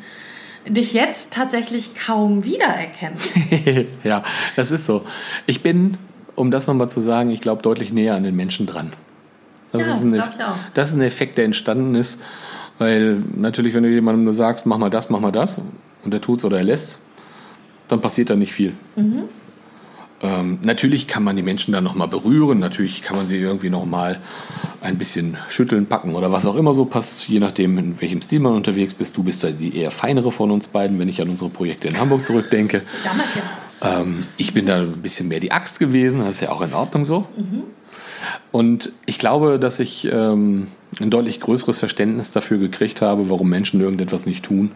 dich 0.67 0.93
jetzt 0.93 1.33
tatsächlich 1.33 1.95
kaum 1.95 2.43
wiedererkennen. 2.43 3.17
ja, 4.03 4.23
das 4.55 4.71
ist 4.71 4.85
so. 4.85 5.05
Ich 5.45 5.61
bin, 5.61 5.97
um 6.35 6.51
das 6.51 6.67
nochmal 6.67 6.89
zu 6.89 6.99
sagen, 6.99 7.29
ich 7.29 7.41
glaube 7.41 7.61
deutlich 7.61 7.93
näher 7.93 8.15
an 8.15 8.23
den 8.23 8.35
Menschen 8.35 8.65
dran. 8.65 8.93
Das, 9.71 9.81
ja, 9.81 9.87
ist 9.87 10.03
ein, 10.03 10.13
das, 10.13 10.29
das 10.73 10.89
ist 10.89 10.95
ein 10.95 11.01
Effekt, 11.01 11.37
der 11.37 11.45
entstanden 11.45 11.95
ist, 11.95 12.21
weil 12.77 13.23
natürlich, 13.35 13.73
wenn 13.73 13.83
du 13.83 13.89
jemandem 13.89 14.23
nur 14.23 14.33
sagst, 14.33 14.65
mach 14.65 14.77
mal 14.77 14.89
das, 14.89 15.09
mach 15.09 15.19
mal 15.19 15.31
das, 15.31 15.61
und 16.03 16.13
er 16.13 16.21
tut's 16.21 16.45
oder 16.45 16.57
er 16.57 16.63
lässt's, 16.63 16.99
dann 17.87 18.01
passiert 18.01 18.29
da 18.29 18.35
nicht 18.35 18.53
viel. 18.53 18.73
Mhm. 18.95 19.23
Ähm, 20.21 20.59
natürlich 20.61 21.07
kann 21.07 21.23
man 21.23 21.35
die 21.35 21.41
Menschen 21.41 21.73
dann 21.73 21.83
nochmal 21.83 22.07
berühren, 22.07 22.59
natürlich 22.59 23.01
kann 23.01 23.17
man 23.17 23.27
sie 23.27 23.37
irgendwie 23.37 23.69
nochmal 23.69 24.21
ein 24.79 24.97
bisschen 24.97 25.37
schütteln, 25.49 25.85
packen 25.85 26.15
oder 26.15 26.31
was 26.31 26.45
auch 26.45 26.55
immer 26.55 26.73
so 26.73 26.85
passt, 26.85 27.27
je 27.27 27.39
nachdem, 27.39 27.77
in 27.77 27.99
welchem 27.99 28.21
Stil 28.21 28.39
man 28.39 28.53
unterwegs 28.53 28.93
bist. 28.93 29.17
Du 29.17 29.23
bist 29.23 29.43
da 29.43 29.49
die 29.49 29.75
eher 29.75 29.91
feinere 29.91 30.31
von 30.31 30.51
uns 30.51 30.67
beiden, 30.67 30.97
wenn 30.99 31.09
ich 31.09 31.21
an 31.21 31.29
unsere 31.29 31.49
Projekte 31.49 31.89
in 31.89 31.99
Hamburg 31.99 32.23
zurückdenke. 32.23 32.83
Damals 33.03 33.35
ja. 33.35 33.41
Ähm, 33.83 34.25
ich 34.37 34.53
bin 34.53 34.65
da 34.65 34.77
ein 34.77 35.01
bisschen 35.01 35.27
mehr 35.27 35.39
die 35.39 35.51
Axt 35.51 35.79
gewesen, 35.79 36.21
das 36.21 36.35
ist 36.35 36.41
ja 36.41 36.51
auch 36.51 36.61
in 36.61 36.73
Ordnung 36.73 37.03
so. 37.03 37.27
Mhm. 37.37 37.63
Und 38.51 38.91
ich 39.05 39.19
glaube, 39.19 39.59
dass 39.59 39.79
ich 39.79 40.07
ähm, 40.11 40.67
ein 40.99 41.09
deutlich 41.09 41.39
größeres 41.39 41.77
Verständnis 41.77 42.31
dafür 42.31 42.57
gekriegt 42.57 43.01
habe, 43.01 43.29
warum 43.29 43.49
Menschen 43.49 43.81
irgendetwas 43.81 44.25
nicht 44.25 44.45
tun 44.45 44.71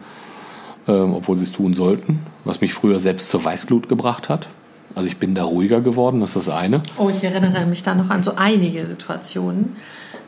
ähm, 0.88 1.14
obwohl 1.14 1.36
sie 1.36 1.44
es 1.44 1.52
tun 1.52 1.74
sollten, 1.74 2.26
was 2.44 2.60
mich 2.60 2.72
früher 2.74 2.98
selbst 2.98 3.28
zur 3.28 3.44
Weißglut 3.44 3.88
gebracht 3.88 4.28
hat. 4.28 4.48
Also 4.94 5.08
ich 5.08 5.18
bin 5.18 5.34
da 5.34 5.44
ruhiger 5.44 5.80
geworden, 5.80 6.20
das 6.20 6.34
ist 6.34 6.48
das 6.48 6.54
eine. 6.54 6.82
Oh, 6.96 7.10
ich 7.10 7.22
erinnere 7.22 7.66
mich 7.66 7.82
da 7.82 7.94
noch 7.94 8.10
an 8.10 8.22
so 8.22 8.34
einige 8.34 8.86
Situationen, 8.86 9.76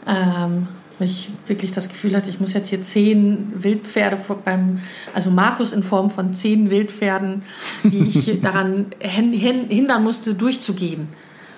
ähm, 0.06 0.68
wo 1.00 1.04
ich 1.04 1.30
wirklich 1.46 1.72
das 1.72 1.88
Gefühl 1.88 2.14
hatte, 2.14 2.28
ich 2.28 2.40
muss 2.40 2.52
jetzt 2.52 2.68
hier 2.68 2.82
zehn 2.82 3.52
Wildpferde 3.54 4.18
vor, 4.18 4.36
beim, 4.36 4.80
also 5.14 5.30
Markus 5.30 5.72
in 5.72 5.82
Form 5.82 6.10
von 6.10 6.34
zehn 6.34 6.70
Wildpferden, 6.70 7.42
die 7.84 8.02
ich 8.02 8.40
daran 8.42 8.86
hindern 9.00 10.04
musste, 10.04 10.34
durchzugehen. 10.34 11.08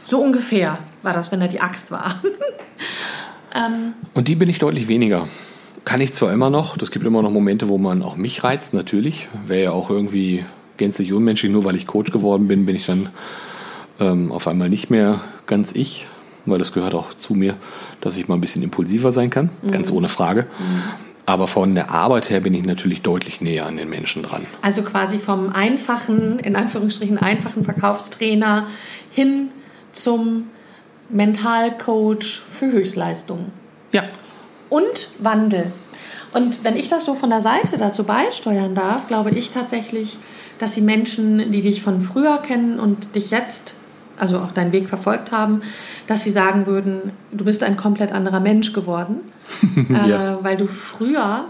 So 0.04 0.22
ungefähr 0.22 0.78
war 1.02 1.12
das, 1.12 1.32
wenn 1.32 1.40
da 1.40 1.48
die 1.48 1.60
Axt 1.60 1.90
war. 1.90 2.22
ähm, 3.54 3.94
Und 4.14 4.28
die 4.28 4.36
bin 4.36 4.48
ich 4.48 4.60
deutlich 4.60 4.86
weniger. 4.86 5.26
Kann 5.84 6.00
ich 6.00 6.12
zwar 6.12 6.32
immer 6.32 6.48
noch, 6.48 6.76
das 6.76 6.92
gibt 6.92 7.04
immer 7.04 7.22
noch 7.22 7.30
Momente, 7.32 7.68
wo 7.68 7.78
man 7.78 8.02
auch 8.02 8.14
mich 8.14 8.44
reizt, 8.44 8.72
natürlich. 8.72 9.28
Wäre 9.44 9.62
ja 9.64 9.70
auch 9.72 9.90
irgendwie 9.90 10.44
gänzlich 10.76 11.12
unmenschlich, 11.12 11.50
nur 11.50 11.64
weil 11.64 11.74
ich 11.74 11.88
Coach 11.88 12.12
geworden 12.12 12.46
bin, 12.46 12.64
bin 12.64 12.76
ich 12.76 12.86
dann 12.86 13.08
ähm, 13.98 14.30
auf 14.30 14.46
einmal 14.46 14.68
nicht 14.68 14.88
mehr 14.88 15.20
ganz 15.46 15.72
ich, 15.72 16.06
weil 16.46 16.58
das 16.58 16.72
gehört 16.72 16.94
auch 16.94 17.14
zu 17.14 17.34
mir, 17.34 17.56
dass 18.00 18.16
ich 18.16 18.28
mal 18.28 18.34
ein 18.34 18.40
bisschen 18.40 18.62
impulsiver 18.62 19.12
sein 19.12 19.30
kann, 19.30 19.50
mhm. 19.62 19.70
ganz 19.70 19.90
ohne 19.90 20.08
Frage. 20.08 20.42
Mhm. 20.58 20.82
Aber 21.24 21.46
von 21.46 21.74
der 21.74 21.90
Arbeit 21.90 22.30
her 22.30 22.40
bin 22.40 22.52
ich 22.52 22.64
natürlich 22.64 23.02
deutlich 23.02 23.40
näher 23.40 23.66
an 23.66 23.76
den 23.76 23.88
Menschen 23.88 24.22
dran. 24.24 24.46
Also 24.60 24.82
quasi 24.82 25.18
vom 25.18 25.50
einfachen, 25.50 26.40
in 26.40 26.56
Anführungsstrichen 26.56 27.18
einfachen 27.18 27.64
Verkaufstrainer 27.64 28.66
hin 29.10 29.50
zum 29.92 30.48
Mentalcoach 31.10 32.40
für 32.40 32.72
Höchstleistungen. 32.72 33.52
Ja. 33.92 34.04
Und 34.68 35.10
Wandel. 35.18 35.72
Und 36.32 36.64
wenn 36.64 36.76
ich 36.76 36.88
das 36.88 37.04
so 37.04 37.14
von 37.14 37.30
der 37.30 37.42
Seite 37.42 37.76
dazu 37.78 38.04
beisteuern 38.04 38.74
darf, 38.74 39.06
glaube 39.06 39.30
ich 39.30 39.50
tatsächlich, 39.50 40.16
dass 40.58 40.74
die 40.74 40.80
Menschen, 40.80 41.52
die 41.52 41.60
dich 41.60 41.82
von 41.82 42.00
früher 42.00 42.38
kennen 42.38 42.80
und 42.80 43.14
dich 43.14 43.30
jetzt, 43.30 43.74
also 44.22 44.38
auch 44.38 44.52
deinen 44.52 44.70
Weg 44.70 44.88
verfolgt 44.88 45.32
haben, 45.32 45.62
dass 46.06 46.22
sie 46.22 46.30
sagen 46.30 46.66
würden, 46.66 47.10
du 47.32 47.44
bist 47.44 47.64
ein 47.64 47.76
komplett 47.76 48.12
anderer 48.12 48.38
Mensch 48.40 48.72
geworden, 48.72 49.16
Ja. 49.90 50.34
äh, 50.34 50.44
weil 50.44 50.56
du 50.56 50.66
früher 50.66 51.46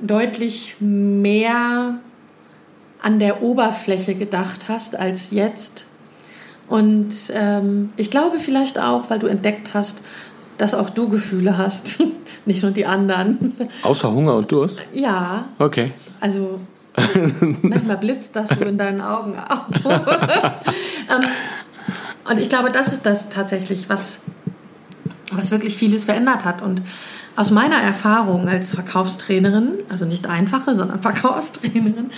deutlich 0.00 0.76
mehr 0.80 1.94
an 3.00 3.18
der 3.18 3.42
Oberfläche 3.42 4.14
gedacht 4.14 4.66
hast 4.68 4.94
als 4.96 5.30
jetzt. 5.30 5.86
Und 6.68 7.14
ähm, 7.32 7.88
ich 7.96 8.10
glaube 8.10 8.38
vielleicht 8.38 8.78
auch, 8.78 9.08
weil 9.10 9.18
du 9.18 9.26
entdeckt 9.26 9.70
hast, 9.74 10.02
dass 10.58 10.74
auch 10.74 10.90
du 10.90 11.08
Gefühle 11.08 11.56
hast, 11.58 12.02
nicht 12.46 12.62
nur 12.62 12.72
die 12.72 12.84
anderen. 12.86 13.54
Außer 13.82 14.12
Hunger 14.12 14.34
und 14.36 14.52
Durst? 14.52 14.82
Ja, 14.92 15.46
Okay. 15.58 15.92
also 16.20 16.60
manchmal 17.62 17.96
blitzt 17.96 18.36
das 18.36 18.50
so 18.50 18.64
in 18.64 18.78
deinen 18.78 19.00
Augen 19.00 19.36
auf. 19.38 19.66
ähm, 19.84 21.28
und 22.28 22.38
ich 22.38 22.48
glaube, 22.48 22.70
das 22.70 22.92
ist 22.92 23.06
das 23.06 23.30
tatsächlich, 23.30 23.88
was, 23.88 24.20
was 25.32 25.50
wirklich 25.50 25.76
vieles 25.76 26.04
verändert 26.04 26.44
hat. 26.44 26.62
Und 26.62 26.82
aus 27.34 27.50
meiner 27.50 27.76
Erfahrung 27.76 28.46
als 28.48 28.74
Verkaufstrainerin, 28.74 29.78
also 29.88 30.04
nicht 30.04 30.26
einfache, 30.26 30.76
sondern 30.76 31.00
Verkaufstrainerin, 31.02 32.10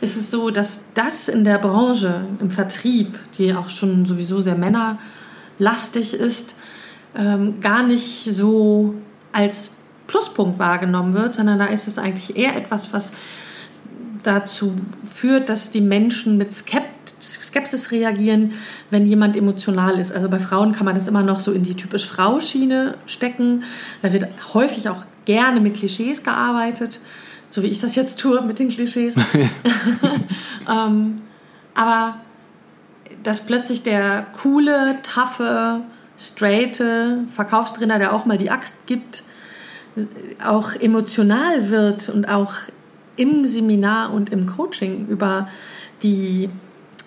ist 0.00 0.16
es 0.16 0.30
so, 0.30 0.50
dass 0.50 0.84
das 0.94 1.28
in 1.28 1.44
der 1.44 1.58
Branche, 1.58 2.24
im 2.40 2.50
Vertrieb, 2.50 3.18
die 3.36 3.54
auch 3.54 3.68
schon 3.68 4.06
sowieso 4.06 4.40
sehr 4.40 4.54
männerlastig 4.54 6.14
ist, 6.14 6.54
ähm, 7.16 7.60
gar 7.60 7.82
nicht 7.82 8.28
so 8.32 8.94
als 9.32 9.72
Pluspunkt 10.06 10.58
wahrgenommen 10.58 11.14
wird, 11.14 11.34
sondern 11.34 11.58
da 11.58 11.66
ist 11.66 11.88
es 11.88 11.98
eigentlich 11.98 12.36
eher 12.36 12.56
etwas, 12.56 12.92
was 12.92 13.12
dazu 14.22 14.74
führt, 15.12 15.48
dass 15.48 15.70
die 15.70 15.80
Menschen 15.80 16.36
mit 16.36 16.52
Skepsis 16.52 17.90
reagieren, 17.90 18.52
wenn 18.90 19.06
jemand 19.06 19.36
emotional 19.36 19.98
ist. 19.98 20.12
Also 20.12 20.28
bei 20.28 20.38
Frauen 20.38 20.72
kann 20.72 20.84
man 20.84 20.94
das 20.94 21.08
immer 21.08 21.22
noch 21.22 21.40
so 21.40 21.52
in 21.52 21.62
die 21.62 21.74
typisch 21.74 22.06
Frau-Schiene 22.06 22.96
stecken. 23.06 23.64
Da 24.02 24.12
wird 24.12 24.26
häufig 24.54 24.88
auch 24.88 25.04
gerne 25.24 25.60
mit 25.60 25.74
Klischees 25.74 26.22
gearbeitet, 26.22 27.00
so 27.50 27.62
wie 27.62 27.68
ich 27.68 27.80
das 27.80 27.94
jetzt 27.94 28.18
tue 28.20 28.42
mit 28.42 28.58
den 28.58 28.68
Klischees. 28.68 29.16
ähm, 30.68 31.22
aber 31.74 32.16
dass 33.22 33.44
plötzlich 33.44 33.82
der 33.82 34.26
coole, 34.40 34.98
taffe, 35.02 35.82
straighte 36.18 37.24
Verkaufstrainer, 37.28 37.98
der 37.98 38.14
auch 38.14 38.26
mal 38.26 38.38
die 38.38 38.50
Axt 38.50 38.86
gibt, 38.86 39.22
auch 40.44 40.74
emotional 40.74 41.70
wird 41.70 42.08
und 42.08 42.28
auch 42.28 42.52
im 43.20 43.46
Seminar 43.46 44.12
und 44.12 44.30
im 44.30 44.46
Coaching 44.46 45.06
über 45.08 45.48
die 46.02 46.48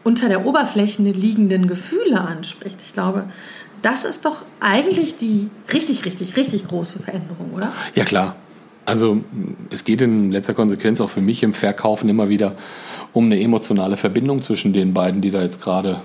unter 0.04 0.28
der 0.28 0.46
Oberfläche 0.46 1.02
liegenden 1.02 1.66
Gefühle 1.68 2.22
anspricht. 2.22 2.78
Ich 2.86 2.94
glaube, 2.94 3.26
das 3.82 4.06
ist 4.06 4.26
doch 4.26 4.44
eigentlich 4.60 5.18
die 5.18 5.50
richtig, 5.74 6.06
richtig, 6.06 6.36
richtig 6.38 6.68
große 6.68 7.00
Veränderung, 7.00 7.52
oder? 7.56 7.72
Ja, 7.96 8.04
klar. 8.06 8.36
Also 8.86 9.22
es 9.70 9.86
geht 9.86 10.02
in 10.02 10.32
letzter 10.32 10.54
Konsequenz 10.54 11.00
auch 11.02 11.10
für 11.10 11.22
mich 11.22 11.42
im 11.42 11.54
Verkaufen 11.54 12.10
immer 12.10 12.30
wieder 12.30 12.56
um 13.14 13.26
eine 13.26 13.40
emotionale 13.40 13.98
Verbindung 13.98 14.44
zwischen 14.44 14.74
den 14.74 14.94
beiden, 14.94 15.22
die 15.22 15.32
da 15.32 15.42
jetzt 15.42 15.62
gerade 15.62 16.02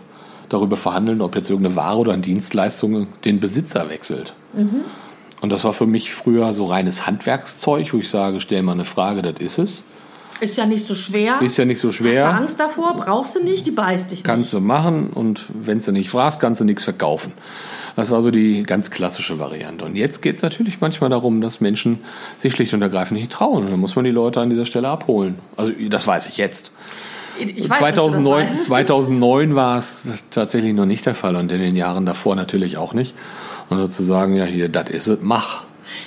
darüber 0.49 0.77
verhandeln, 0.77 1.21
ob 1.21 1.35
jetzt 1.35 1.51
irgendeine 1.51 1.77
Ware 1.77 1.99
oder 1.99 2.13
eine 2.13 2.23
Dienstleistung 2.23 3.09
den 3.25 3.41
Besitzer 3.41 3.91
wechselt. 3.91 4.35
Und 5.41 5.51
das 5.51 5.65
war 5.65 5.73
für 5.73 5.87
mich 5.87 6.13
früher 6.13 6.53
so 6.53 6.67
reines 6.67 7.07
Handwerkszeug, 7.07 7.93
wo 7.93 7.99
ich 7.99 8.09
sage, 8.09 8.41
stell 8.41 8.63
mal 8.63 8.73
eine 8.73 8.85
Frage, 8.85 9.23
das 9.23 9.41
ist 9.41 9.59
es. 9.59 9.85
Ist 10.41 10.57
ja 10.57 10.67
nicht 10.67 10.87
so 10.87 10.95
schwer. 10.95 11.41
Ist 11.43 11.57
ja 11.57 11.65
nicht 11.65 11.81
so 11.81 11.89
Hast 11.89 11.97
schwer. 11.97 12.25
du 12.27 12.31
Angst 12.33 12.61
davor? 12.61 12.95
Brauchst 12.97 13.35
du 13.35 13.43
nicht? 13.43 13.67
Die 13.67 13.71
beißt 13.71 14.11
dich 14.11 14.23
Kannst 14.23 14.53
du 14.53 14.61
machen 14.61 15.11
und 15.11 15.47
wenn 15.53 15.79
du 15.79 15.93
nicht 15.93 16.11
fragst, 16.11 16.41
kannst 16.41 16.61
du 16.61 16.65
nichts 16.65 16.85
verkaufen. 16.85 17.33
Das 17.97 18.11
war 18.11 18.23
so 18.23 18.31
die 18.31 18.63
ganz 18.63 18.91
klassische 18.93 19.41
Variante. 19.41 19.85
Und 19.85 19.97
jetzt 19.97 20.23
geht 20.23 20.37
es 20.37 20.43
natürlich 20.43 20.81
manchmal 20.81 21.11
darum, 21.11 21.41
dass 21.41 21.61
Menschen 21.61 22.01
sich 22.37 22.53
schlicht 22.53 22.73
und 22.73 22.83
ergreifend 22.83 23.19
nicht 23.19 23.33
trauen. 23.33 23.65
Und 23.65 23.71
dann 23.73 23.81
muss 23.81 23.97
man 23.97 24.05
die 24.05 24.13
Leute 24.13 24.41
an 24.41 24.51
dieser 24.51 24.65
Stelle 24.67 24.89
abholen. 24.89 25.41
Also 25.57 25.73
das 25.89 26.07
weiß 26.07 26.29
ich 26.29 26.37
jetzt. 26.37 26.71
nicht. 27.41 27.59
Ich 27.59 27.69
weiß, 27.69 27.81
dass 27.81 27.95
du 27.97 28.03
das 28.03 28.23
2009, 28.23 28.47
weißt. 28.47 28.63
2009 28.65 29.55
war 29.57 29.79
es 29.79 30.25
tatsächlich 30.31 30.75
noch 30.75 30.87
nicht 30.87 31.07
der 31.07 31.17
Fall 31.17 31.35
und 31.35 31.51
in 31.51 31.61
den 31.61 31.75
Jahren 31.75 32.07
davor 32.07 32.37
natürlich 32.37 32.77
auch 32.77 32.95
nicht. 32.95 33.15
Und 33.69 33.79
sozusagen, 33.79 34.35
ja 34.37 34.45
hier, 34.45 34.69
das 34.69 34.91
ist 34.91 35.09
es, 35.09 35.19
mach. 35.21 35.65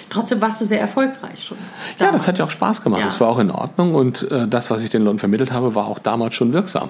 Trotzdem 0.10 0.42
warst 0.42 0.62
du 0.62 0.66
sehr 0.66 0.80
erfolgreich 0.80 1.44
schon. 1.44 1.58
Ja, 2.00 2.12
das 2.12 2.28
hat 2.28 2.38
ja 2.38 2.46
auch 2.46 2.52
Spaß 2.52 2.84
gemacht. 2.84 3.00
Ja. 3.00 3.06
Das 3.06 3.20
war 3.20 3.30
auch 3.30 3.40
in 3.40 3.52
Ordnung 3.52 3.96
und 3.96 4.30
äh, 4.32 4.48
das, 4.48 4.70
was 4.70 4.84
ich 4.84 4.90
den 4.90 5.04
Leuten 5.04 5.20
vermittelt 5.20 5.52
habe, 5.52 5.76
war 5.76 5.88
auch 5.88 6.00
damals 6.00 6.36
schon 6.36 6.54
wirksam. 6.54 6.90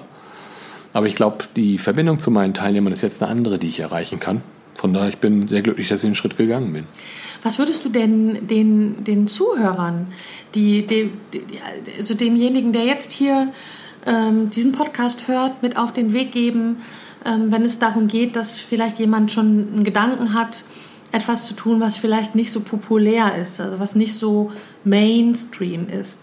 Aber 0.92 1.06
ich 1.06 1.14
glaube, 1.14 1.44
die 1.56 1.78
Verbindung 1.78 2.18
zu 2.18 2.30
meinen 2.30 2.54
Teilnehmern 2.54 2.92
ist 2.92 3.02
jetzt 3.02 3.22
eine 3.22 3.30
andere, 3.30 3.58
die 3.58 3.68
ich 3.68 3.80
erreichen 3.80 4.20
kann. 4.20 4.42
Von 4.74 4.94
daher, 4.94 5.08
ich 5.08 5.18
bin 5.18 5.48
sehr 5.48 5.62
glücklich, 5.62 5.88
dass 5.88 6.02
ich 6.02 6.08
den 6.08 6.14
Schritt 6.14 6.36
gegangen 6.36 6.72
bin. 6.72 6.86
Was 7.42 7.58
würdest 7.58 7.84
du 7.84 7.88
denn 7.88 8.46
den, 8.46 9.04
den 9.04 9.28
Zuhörern, 9.28 10.08
die, 10.54 10.86
die, 10.86 11.10
die, 11.32 11.42
also 11.98 12.14
demjenigen, 12.14 12.72
der 12.72 12.84
jetzt 12.84 13.12
hier 13.12 13.48
ähm, 14.06 14.50
diesen 14.50 14.72
Podcast 14.72 15.28
hört, 15.28 15.62
mit 15.62 15.76
auf 15.76 15.92
den 15.92 16.12
Weg 16.12 16.32
geben, 16.32 16.82
ähm, 17.24 17.50
wenn 17.50 17.62
es 17.62 17.78
darum 17.78 18.08
geht, 18.08 18.36
dass 18.36 18.58
vielleicht 18.58 18.98
jemand 18.98 19.32
schon 19.32 19.68
einen 19.72 19.84
Gedanken 19.84 20.34
hat, 20.34 20.64
etwas 21.12 21.46
zu 21.46 21.54
tun, 21.54 21.80
was 21.80 21.96
vielleicht 21.96 22.34
nicht 22.34 22.50
so 22.52 22.60
populär 22.60 23.36
ist, 23.36 23.60
also 23.60 23.78
was 23.78 23.94
nicht 23.94 24.14
so 24.14 24.50
Mainstream 24.84 25.88
ist? 25.88 26.18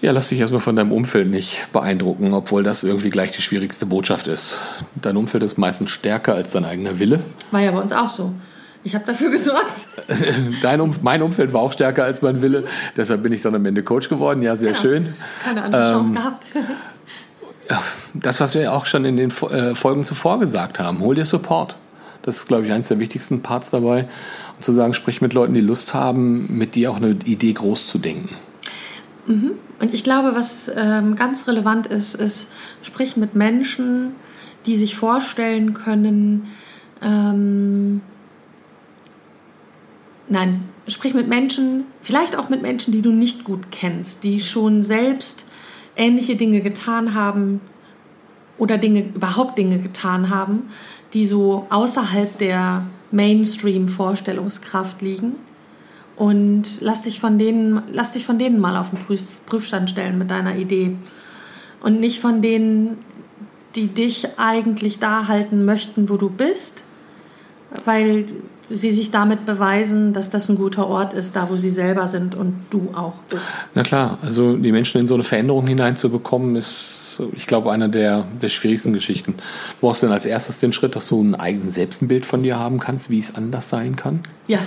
Ja, 0.00 0.12
lass 0.12 0.28
dich 0.28 0.38
erstmal 0.40 0.60
von 0.60 0.76
deinem 0.76 0.92
Umfeld 0.92 1.28
nicht 1.28 1.68
beeindrucken, 1.72 2.34
obwohl 2.34 2.62
das 2.62 2.84
irgendwie 2.84 3.10
gleich 3.10 3.32
die 3.32 3.42
schwierigste 3.42 3.86
Botschaft 3.86 4.26
ist. 4.26 4.58
Dein 4.94 5.16
Umfeld 5.16 5.42
ist 5.42 5.56
meistens 5.58 5.90
stärker 5.90 6.34
als 6.34 6.52
dein 6.52 6.64
eigener 6.64 6.98
Wille. 6.98 7.20
War 7.50 7.60
ja 7.60 7.70
bei 7.72 7.80
uns 7.80 7.92
auch 7.92 8.08
so. 8.10 8.32
Ich 8.84 8.94
habe 8.94 9.04
dafür 9.06 9.30
gesorgt. 9.32 9.86
Dein 10.62 10.80
um 10.80 10.90
mein 11.02 11.22
Umfeld 11.22 11.52
war 11.52 11.60
auch 11.62 11.72
stärker 11.72 12.04
als 12.04 12.22
mein 12.22 12.40
Wille. 12.42 12.64
Deshalb 12.96 13.22
bin 13.22 13.32
ich 13.32 13.42
dann 13.42 13.54
am 13.54 13.64
Ende 13.66 13.82
Coach 13.82 14.08
geworden. 14.08 14.42
Ja, 14.42 14.54
sehr 14.54 14.72
Ja. 14.72 14.76
schön. 14.80 15.14
Keine 15.42 15.62
andere 15.62 15.82
Ähm, 15.88 15.92
Chance 15.94 16.12
gehabt. 16.12 16.44
Das, 18.14 18.38
was 18.38 18.54
wir 18.54 18.62
ja 18.62 18.72
auch 18.72 18.86
schon 18.86 19.04
in 19.04 19.16
den 19.16 19.30
äh, 19.50 19.74
Folgen 19.74 20.04
zuvor 20.04 20.38
gesagt 20.38 20.78
haben, 20.78 21.00
hol 21.00 21.16
dir 21.16 21.24
Support. 21.24 21.74
Das 22.26 22.38
ist, 22.38 22.48
glaube 22.48 22.66
ich, 22.66 22.72
eines 22.72 22.88
der 22.88 22.98
wichtigsten 22.98 23.40
Parts 23.40 23.70
dabei. 23.70 24.08
Und 24.56 24.64
zu 24.64 24.72
sagen, 24.72 24.92
sprich 24.92 25.22
mit 25.22 25.32
Leuten, 25.32 25.54
die 25.54 25.60
Lust 25.60 25.94
haben, 25.94 26.58
mit 26.58 26.74
dir 26.74 26.90
auch 26.90 26.96
eine 26.96 27.16
Idee 27.24 27.52
groß 27.52 27.86
zu 27.86 27.98
denken. 27.98 28.34
Und 29.80 29.92
ich 29.92 30.04
glaube, 30.04 30.34
was 30.34 30.70
ähm, 30.74 31.16
ganz 31.16 31.46
relevant 31.48 31.86
ist, 31.86 32.14
ist, 32.14 32.48
sprich 32.82 33.16
mit 33.16 33.34
Menschen, 33.34 34.12
die 34.66 34.76
sich 34.76 34.96
vorstellen 34.96 35.74
können, 35.74 36.48
ähm, 37.02 38.00
nein, 40.28 40.64
sprich 40.88 41.14
mit 41.14 41.28
Menschen, 41.28 41.84
vielleicht 42.02 42.36
auch 42.36 42.48
mit 42.48 42.62
Menschen, 42.62 42.92
die 42.92 43.02
du 43.02 43.10
nicht 43.10 43.44
gut 43.44 43.70
kennst, 43.70 44.24
die 44.24 44.40
schon 44.40 44.82
selbst 44.82 45.44
ähnliche 45.96 46.36
Dinge 46.36 46.60
getan 46.60 47.14
haben 47.14 47.60
oder 48.58 48.78
Dinge, 48.78 49.04
überhaupt 49.14 49.58
Dinge 49.58 49.78
getan 49.78 50.30
haben, 50.30 50.70
die 51.12 51.26
so 51.26 51.66
außerhalb 51.70 52.38
der 52.38 52.82
Mainstream-Vorstellungskraft 53.10 55.02
liegen. 55.02 55.36
Und 56.16 56.80
lass 56.80 57.02
dich 57.02 57.20
von 57.20 57.38
denen, 57.38 57.82
lass 57.92 58.12
dich 58.12 58.24
von 58.24 58.38
denen 58.38 58.58
mal 58.58 58.76
auf 58.76 58.90
den 58.90 58.98
Prüf, 58.98 59.44
Prüfstand 59.44 59.90
stellen 59.90 60.18
mit 60.18 60.30
deiner 60.30 60.56
Idee. 60.56 60.96
Und 61.82 62.00
nicht 62.00 62.20
von 62.20 62.40
denen, 62.40 62.98
die 63.74 63.88
dich 63.88 64.26
eigentlich 64.38 64.98
da 64.98 65.28
halten 65.28 65.66
möchten, 65.66 66.08
wo 66.08 66.16
du 66.16 66.30
bist, 66.30 66.82
weil 67.84 68.24
sie 68.68 68.92
sich 68.92 69.10
damit 69.10 69.46
beweisen, 69.46 70.12
dass 70.12 70.30
das 70.30 70.48
ein 70.48 70.56
guter 70.56 70.86
Ort 70.86 71.12
ist, 71.12 71.36
da 71.36 71.48
wo 71.50 71.56
sie 71.56 71.70
selber 71.70 72.08
sind 72.08 72.34
und 72.34 72.66
du 72.70 72.90
auch 72.94 73.14
bist. 73.28 73.46
Na 73.74 73.82
klar, 73.82 74.18
also 74.22 74.56
die 74.56 74.72
Menschen 74.72 75.00
in 75.00 75.06
so 75.06 75.14
eine 75.14 75.22
Veränderung 75.22 75.66
hineinzubekommen, 75.66 76.56
ist, 76.56 77.22
ich 77.34 77.46
glaube, 77.46 77.70
eine 77.70 77.88
der, 77.88 78.24
der 78.42 78.48
schwierigsten 78.48 78.92
Geschichten. 78.92 79.34
Du 79.34 79.86
brauchst 79.86 80.02
dann 80.02 80.12
als 80.12 80.26
erstes 80.26 80.58
den 80.60 80.72
Schritt, 80.72 80.96
dass 80.96 81.08
du 81.08 81.22
ein 81.22 81.34
eigenes 81.34 81.76
Selbstbild 81.76 82.26
von 82.26 82.42
dir 82.42 82.58
haben 82.58 82.80
kannst, 82.80 83.10
wie 83.10 83.18
es 83.18 83.34
anders 83.34 83.68
sein 83.68 83.96
kann. 83.96 84.20
Ja, 84.48 84.60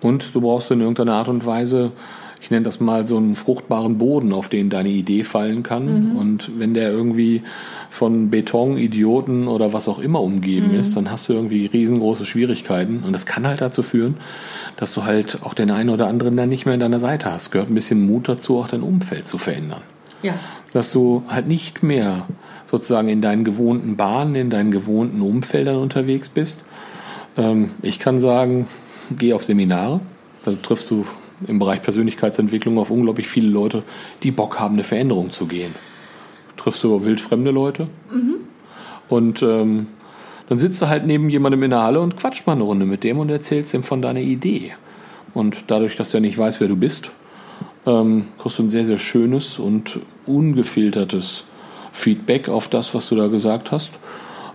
Und 0.00 0.34
du 0.34 0.40
brauchst 0.40 0.70
in 0.70 0.80
irgendeiner 0.80 1.14
Art 1.14 1.28
und 1.28 1.44
Weise 1.46 1.92
ich 2.40 2.50
nenne 2.50 2.64
das 2.64 2.80
mal 2.80 3.04
so 3.06 3.16
einen 3.16 3.34
fruchtbaren 3.34 3.98
Boden, 3.98 4.32
auf 4.32 4.48
den 4.48 4.70
deine 4.70 4.88
Idee 4.88 5.24
fallen 5.24 5.62
kann. 5.62 6.10
Mhm. 6.10 6.16
Und 6.16 6.58
wenn 6.58 6.74
der 6.74 6.90
irgendwie 6.90 7.42
von 7.90 8.30
Beton, 8.30 8.78
Idioten 8.78 9.46
oder 9.46 9.72
was 9.72 9.88
auch 9.88 9.98
immer 9.98 10.20
umgeben 10.22 10.68
mhm. 10.68 10.78
ist, 10.78 10.96
dann 10.96 11.10
hast 11.10 11.28
du 11.28 11.34
irgendwie 11.34 11.66
riesengroße 11.66 12.24
Schwierigkeiten. 12.24 13.02
Und 13.06 13.12
das 13.12 13.26
kann 13.26 13.46
halt 13.46 13.60
dazu 13.60 13.82
führen, 13.82 14.16
dass 14.76 14.94
du 14.94 15.04
halt 15.04 15.38
auch 15.42 15.54
den 15.54 15.70
einen 15.70 15.90
oder 15.90 16.06
anderen 16.06 16.36
dann 16.36 16.48
nicht 16.48 16.64
mehr 16.64 16.74
an 16.74 16.80
deiner 16.80 17.00
Seite 17.00 17.30
hast. 17.30 17.50
Gehört 17.50 17.70
ein 17.70 17.74
bisschen 17.74 18.06
Mut 18.06 18.28
dazu, 18.28 18.58
auch 18.58 18.68
dein 18.68 18.82
Umfeld 18.82 19.26
zu 19.26 19.36
verändern. 19.36 19.82
Ja. 20.22 20.34
Dass 20.72 20.92
du 20.92 21.24
halt 21.28 21.46
nicht 21.46 21.82
mehr 21.82 22.26
sozusagen 22.64 23.08
in 23.08 23.20
deinen 23.20 23.44
gewohnten 23.44 23.96
Bahnen, 23.96 24.34
in 24.34 24.50
deinen 24.50 24.70
gewohnten 24.70 25.20
Umfeldern 25.20 25.76
unterwegs 25.76 26.28
bist. 26.28 26.62
Ähm, 27.36 27.72
ich 27.82 27.98
kann 27.98 28.18
sagen, 28.18 28.66
geh 29.10 29.34
auf 29.34 29.42
Seminare. 29.42 30.00
Da 30.44 30.52
triffst 30.52 30.90
du 30.90 31.04
im 31.46 31.58
Bereich 31.58 31.82
Persönlichkeitsentwicklung 31.82 32.78
auf 32.78 32.90
unglaublich 32.90 33.28
viele 33.28 33.48
Leute, 33.48 33.82
die 34.22 34.30
Bock 34.30 34.58
haben, 34.58 34.74
eine 34.74 34.82
Veränderung 34.82 35.30
zu 35.30 35.46
gehen. 35.46 35.74
Triffst 36.56 36.84
du 36.84 37.04
wildfremde 37.04 37.50
Leute. 37.50 37.88
Mhm. 38.12 38.36
Und 39.08 39.42
ähm, 39.42 39.86
dann 40.48 40.58
sitzt 40.58 40.82
du 40.82 40.88
halt 40.88 41.06
neben 41.06 41.30
jemandem 41.30 41.62
in 41.62 41.70
der 41.70 41.82
Halle 41.82 42.00
und 42.00 42.16
quatscht 42.16 42.46
mal 42.46 42.54
eine 42.54 42.64
Runde 42.64 42.86
mit 42.86 43.04
dem 43.04 43.18
und 43.18 43.30
erzählst 43.30 43.72
ihm 43.74 43.82
von 43.82 44.02
deiner 44.02 44.20
Idee. 44.20 44.72
Und 45.32 45.70
dadurch, 45.70 45.96
dass 45.96 46.12
er 46.12 46.20
nicht 46.20 46.36
weiß, 46.36 46.60
wer 46.60 46.68
du 46.68 46.76
bist, 46.76 47.12
ähm, 47.86 48.26
kriegst 48.38 48.58
du 48.58 48.64
ein 48.64 48.70
sehr, 48.70 48.84
sehr 48.84 48.98
schönes 48.98 49.58
und 49.58 50.00
ungefiltertes 50.26 51.44
Feedback 51.92 52.48
auf 52.48 52.68
das, 52.68 52.94
was 52.94 53.08
du 53.08 53.16
da 53.16 53.28
gesagt 53.28 53.72
hast. 53.72 53.98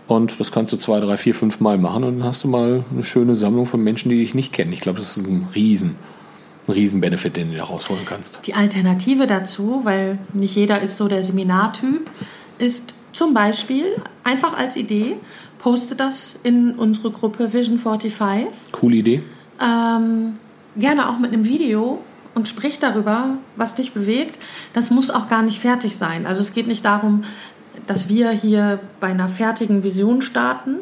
Und 0.07 0.39
das 0.39 0.51
kannst 0.51 0.71
du 0.71 0.77
zwei, 0.77 0.99
drei, 0.99 1.17
vier, 1.17 1.33
fünf 1.33 1.59
Mal 1.59 1.77
machen 1.77 2.03
und 2.03 2.19
dann 2.19 2.27
hast 2.27 2.43
du 2.43 2.47
mal 2.47 2.83
eine 2.91 3.03
schöne 3.03 3.35
Sammlung 3.35 3.65
von 3.65 3.83
Menschen, 3.83 4.09
die 4.09 4.17
dich 4.17 4.35
nicht 4.35 4.53
kennen. 4.53 4.71
Ich 4.71 4.81
glaube, 4.81 4.99
das 4.99 5.17
ist 5.17 5.25
ein 5.25 5.47
Riesen, 5.55 5.95
ein 6.67 6.73
Riesen-Benefit, 6.73 7.37
den 7.37 7.51
du 7.51 7.57
da 7.57 7.65
rausholen 7.65 8.05
kannst. 8.05 8.39
Die 8.45 8.53
Alternative 8.53 9.27
dazu, 9.27 9.81
weil 9.83 10.19
nicht 10.33 10.55
jeder 10.55 10.81
ist 10.81 10.97
so 10.97 11.07
der 11.07 11.23
Seminartyp, 11.23 12.09
ist 12.57 12.93
zum 13.11 13.33
Beispiel 13.33 13.85
einfach 14.23 14.57
als 14.57 14.75
Idee, 14.75 15.17
poste 15.59 15.95
das 15.95 16.37
in 16.43 16.73
unsere 16.73 17.11
Gruppe 17.11 17.53
Vision 17.53 17.77
45. 17.77 18.45
Coole 18.71 18.97
Idee. 18.97 19.23
Ähm, 19.61 20.33
gerne 20.75 21.09
auch 21.09 21.17
mit 21.17 21.31
einem 21.31 21.45
Video 21.45 22.03
und 22.33 22.47
sprich 22.49 22.79
darüber, 22.79 23.37
was 23.55 23.75
dich 23.75 23.93
bewegt. 23.93 24.37
Das 24.73 24.91
muss 24.91 25.09
auch 25.09 25.29
gar 25.29 25.41
nicht 25.41 25.59
fertig 25.59 25.95
sein. 25.95 26.25
Also 26.25 26.41
es 26.41 26.53
geht 26.53 26.67
nicht 26.67 26.85
darum, 26.85 27.23
dass 27.87 28.09
wir 28.09 28.31
hier 28.31 28.79
bei 28.99 29.07
einer 29.07 29.29
fertigen 29.29 29.83
Vision 29.83 30.21
starten. 30.21 30.77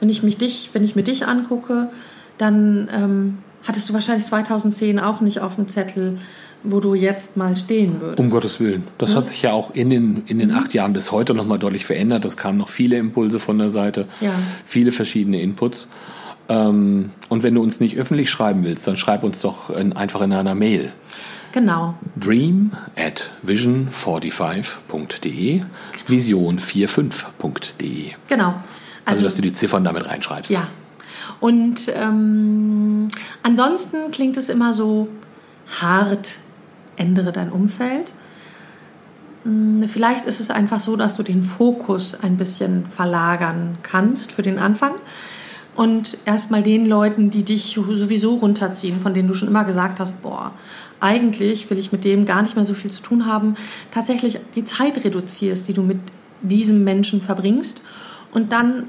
Wenn 0.00 0.10
ich, 0.10 0.22
mich 0.22 0.36
dich, 0.36 0.70
wenn 0.74 0.84
ich 0.84 0.94
mir 0.94 1.02
dich 1.02 1.26
angucke, 1.26 1.90
dann 2.36 2.88
ähm, 2.92 3.38
hattest 3.68 3.88
du 3.88 3.94
wahrscheinlich 3.94 4.26
2010 4.26 4.98
auch 4.98 5.20
nicht 5.20 5.40
auf 5.40 5.56
dem 5.56 5.68
Zettel, 5.68 6.18
wo 6.62 6.80
du 6.80 6.94
jetzt 6.94 7.36
mal 7.36 7.56
stehen 7.56 8.00
würdest. 8.00 8.18
Um 8.18 8.30
Gottes 8.30 8.58
Willen. 8.58 8.88
Das 8.98 9.10
ja. 9.10 9.16
hat 9.16 9.28
sich 9.28 9.42
ja 9.42 9.52
auch 9.52 9.74
in 9.74 9.90
den, 9.90 10.24
in 10.26 10.38
den 10.38 10.50
mhm. 10.50 10.56
acht 10.56 10.74
Jahren 10.74 10.92
bis 10.92 11.12
heute 11.12 11.34
nochmal 11.34 11.58
deutlich 11.58 11.86
verändert. 11.86 12.24
Es 12.24 12.36
kamen 12.36 12.58
noch 12.58 12.68
viele 12.68 12.96
Impulse 12.96 13.38
von 13.38 13.58
der 13.58 13.70
Seite, 13.70 14.06
ja. 14.20 14.32
viele 14.64 14.90
verschiedene 14.90 15.40
Inputs. 15.40 15.88
Ähm, 16.48 17.10
und 17.28 17.42
wenn 17.42 17.54
du 17.54 17.62
uns 17.62 17.78
nicht 17.78 17.98
öffentlich 17.98 18.30
schreiben 18.30 18.64
willst, 18.64 18.86
dann 18.88 18.96
schreib 18.96 19.22
uns 19.22 19.40
doch 19.40 19.70
in, 19.70 19.92
einfach 19.92 20.22
in 20.22 20.32
einer 20.32 20.54
Mail. 20.54 20.92
Genau. 21.52 21.94
Dream 22.16 22.72
at 22.96 23.30
vision45.de, 23.46 25.60
vision45.de. 26.06 28.12
Genau. 28.28 28.46
Also, 28.46 28.58
also, 29.04 29.24
dass 29.24 29.36
du 29.36 29.42
die 29.42 29.52
Ziffern 29.52 29.84
damit 29.84 30.06
reinschreibst. 30.06 30.50
Ja. 30.50 30.66
Und 31.40 31.92
ähm, 31.94 33.08
ansonsten 33.42 34.10
klingt 34.10 34.36
es 34.36 34.48
immer 34.48 34.74
so 34.74 35.08
hart, 35.80 36.38
ändere 36.96 37.32
dein 37.32 37.50
Umfeld. 37.52 38.12
Hm, 39.44 39.88
vielleicht 39.88 40.26
ist 40.26 40.40
es 40.40 40.50
einfach 40.50 40.80
so, 40.80 40.96
dass 40.96 41.16
du 41.16 41.22
den 41.22 41.44
Fokus 41.44 42.16
ein 42.20 42.36
bisschen 42.36 42.86
verlagern 42.86 43.78
kannst 43.82 44.32
für 44.32 44.42
den 44.42 44.58
Anfang 44.58 44.94
und 45.78 46.18
erstmal 46.24 46.64
den 46.64 46.86
Leuten, 46.86 47.30
die 47.30 47.44
dich 47.44 47.74
sowieso 47.74 48.34
runterziehen, 48.34 48.98
von 48.98 49.14
denen 49.14 49.28
du 49.28 49.34
schon 49.34 49.46
immer 49.46 49.62
gesagt 49.62 50.00
hast, 50.00 50.22
boah, 50.22 50.50
eigentlich 50.98 51.70
will 51.70 51.78
ich 51.78 51.92
mit 51.92 52.02
dem 52.02 52.24
gar 52.24 52.42
nicht 52.42 52.56
mehr 52.56 52.64
so 52.64 52.74
viel 52.74 52.90
zu 52.90 53.00
tun 53.00 53.26
haben, 53.26 53.54
tatsächlich 53.92 54.40
die 54.56 54.64
Zeit 54.64 55.04
reduzierst, 55.04 55.68
die 55.68 55.74
du 55.74 55.82
mit 55.82 56.00
diesem 56.42 56.82
Menschen 56.82 57.22
verbringst 57.22 57.80
und 58.32 58.50
dann 58.50 58.88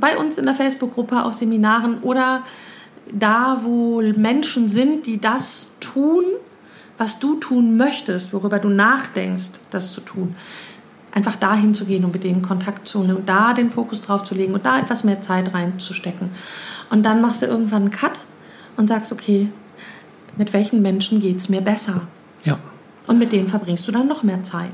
bei 0.00 0.16
uns 0.16 0.38
in 0.38 0.46
der 0.46 0.54
Facebook-Gruppe, 0.54 1.22
auf 1.22 1.34
Seminaren 1.34 1.98
oder 2.02 2.44
da, 3.12 3.60
wo 3.62 4.00
Menschen 4.00 4.68
sind, 4.68 5.06
die 5.06 5.20
das 5.20 5.70
tun, 5.80 6.24
was 6.96 7.18
du 7.18 7.34
tun 7.36 7.76
möchtest, 7.76 8.32
worüber 8.32 8.58
du 8.58 8.68
nachdenkst, 8.68 9.60
das 9.70 9.92
zu 9.92 10.00
tun 10.00 10.36
einfach 11.14 11.36
dahin 11.36 11.74
zu 11.74 11.84
gehen 11.84 12.04
und 12.04 12.12
mit 12.12 12.24
denen 12.24 12.42
Kontakt 12.42 12.88
zu 12.88 13.02
nehmen 13.02 13.18
und 13.18 13.28
da 13.28 13.54
den 13.54 13.70
Fokus 13.70 14.02
drauf 14.02 14.24
zu 14.24 14.34
legen 14.34 14.52
und 14.52 14.66
da 14.66 14.80
etwas 14.80 15.04
mehr 15.04 15.22
Zeit 15.22 15.54
reinzustecken. 15.54 16.30
Und 16.90 17.04
dann 17.04 17.20
machst 17.20 17.42
du 17.42 17.46
irgendwann 17.46 17.82
einen 17.82 17.90
Cut 17.92 18.18
und 18.76 18.88
sagst, 18.88 19.12
okay, 19.12 19.48
mit 20.36 20.52
welchen 20.52 20.82
Menschen 20.82 21.20
geht 21.20 21.36
es 21.36 21.48
mir 21.48 21.60
besser? 21.60 22.02
Ja. 22.44 22.58
Und 23.06 23.18
mit 23.18 23.32
denen 23.32 23.48
verbringst 23.48 23.86
du 23.86 23.92
dann 23.92 24.08
noch 24.08 24.22
mehr 24.22 24.42
Zeit. 24.44 24.70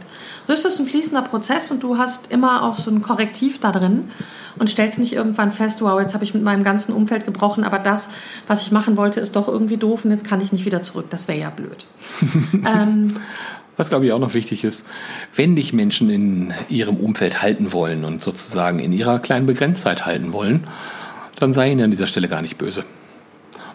So 0.46 0.52
ist 0.52 0.64
das 0.64 0.78
ein 0.78 0.86
fließender 0.86 1.22
Prozess 1.22 1.70
und 1.70 1.82
du 1.82 1.98
hast 1.98 2.30
immer 2.30 2.62
auch 2.62 2.76
so 2.76 2.90
ein 2.90 3.02
Korrektiv 3.02 3.58
da 3.58 3.72
drin 3.72 4.10
und 4.58 4.68
stellst 4.68 4.98
nicht 4.98 5.12
irgendwann 5.12 5.50
fest, 5.50 5.82
wow, 5.82 6.00
jetzt 6.00 6.14
habe 6.14 6.22
ich 6.22 6.32
mit 6.32 6.42
meinem 6.42 6.62
ganzen 6.62 6.92
Umfeld 6.92 7.24
gebrochen, 7.24 7.64
aber 7.64 7.78
das, 7.78 8.08
was 8.46 8.62
ich 8.62 8.70
machen 8.70 8.96
wollte, 8.96 9.20
ist 9.20 9.34
doch 9.34 9.48
irgendwie 9.48 9.78
doof 9.78 10.04
und 10.04 10.12
jetzt 10.12 10.24
kann 10.24 10.40
ich 10.40 10.52
nicht 10.52 10.64
wieder 10.64 10.82
zurück. 10.82 11.06
Das 11.10 11.26
wäre 11.26 11.38
ja 11.38 11.50
blöd. 11.50 11.86
ähm, 12.52 13.14
was, 13.76 13.88
glaube 13.88 14.06
ich, 14.06 14.12
auch 14.12 14.18
noch 14.18 14.34
wichtig 14.34 14.62
ist, 14.62 14.86
wenn 15.34 15.56
dich 15.56 15.72
Menschen 15.72 16.10
in 16.10 16.52
ihrem 16.68 16.98
Umfeld 16.98 17.42
halten 17.42 17.72
wollen 17.72 18.04
und 18.04 18.22
sozusagen 18.22 18.78
in 18.78 18.92
ihrer 18.92 19.18
kleinen 19.18 19.46
Begrenztheit 19.46 20.04
halten 20.06 20.32
wollen, 20.32 20.64
dann 21.38 21.52
sei 21.52 21.72
ihnen 21.72 21.82
an 21.82 21.90
dieser 21.90 22.06
Stelle 22.06 22.28
gar 22.28 22.42
nicht 22.42 22.58
böse. 22.58 22.84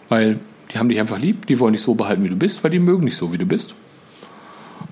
Weil 0.08 0.38
die 0.72 0.78
haben 0.78 0.88
dich 0.88 1.00
einfach 1.00 1.18
lieb, 1.18 1.46
die 1.46 1.58
wollen 1.58 1.72
dich 1.72 1.82
so 1.82 1.94
behalten, 1.94 2.22
wie 2.22 2.28
du 2.28 2.36
bist, 2.36 2.62
weil 2.62 2.70
die 2.70 2.78
mögen 2.78 3.06
dich 3.06 3.16
so, 3.16 3.32
wie 3.32 3.38
du 3.38 3.46
bist. 3.46 3.74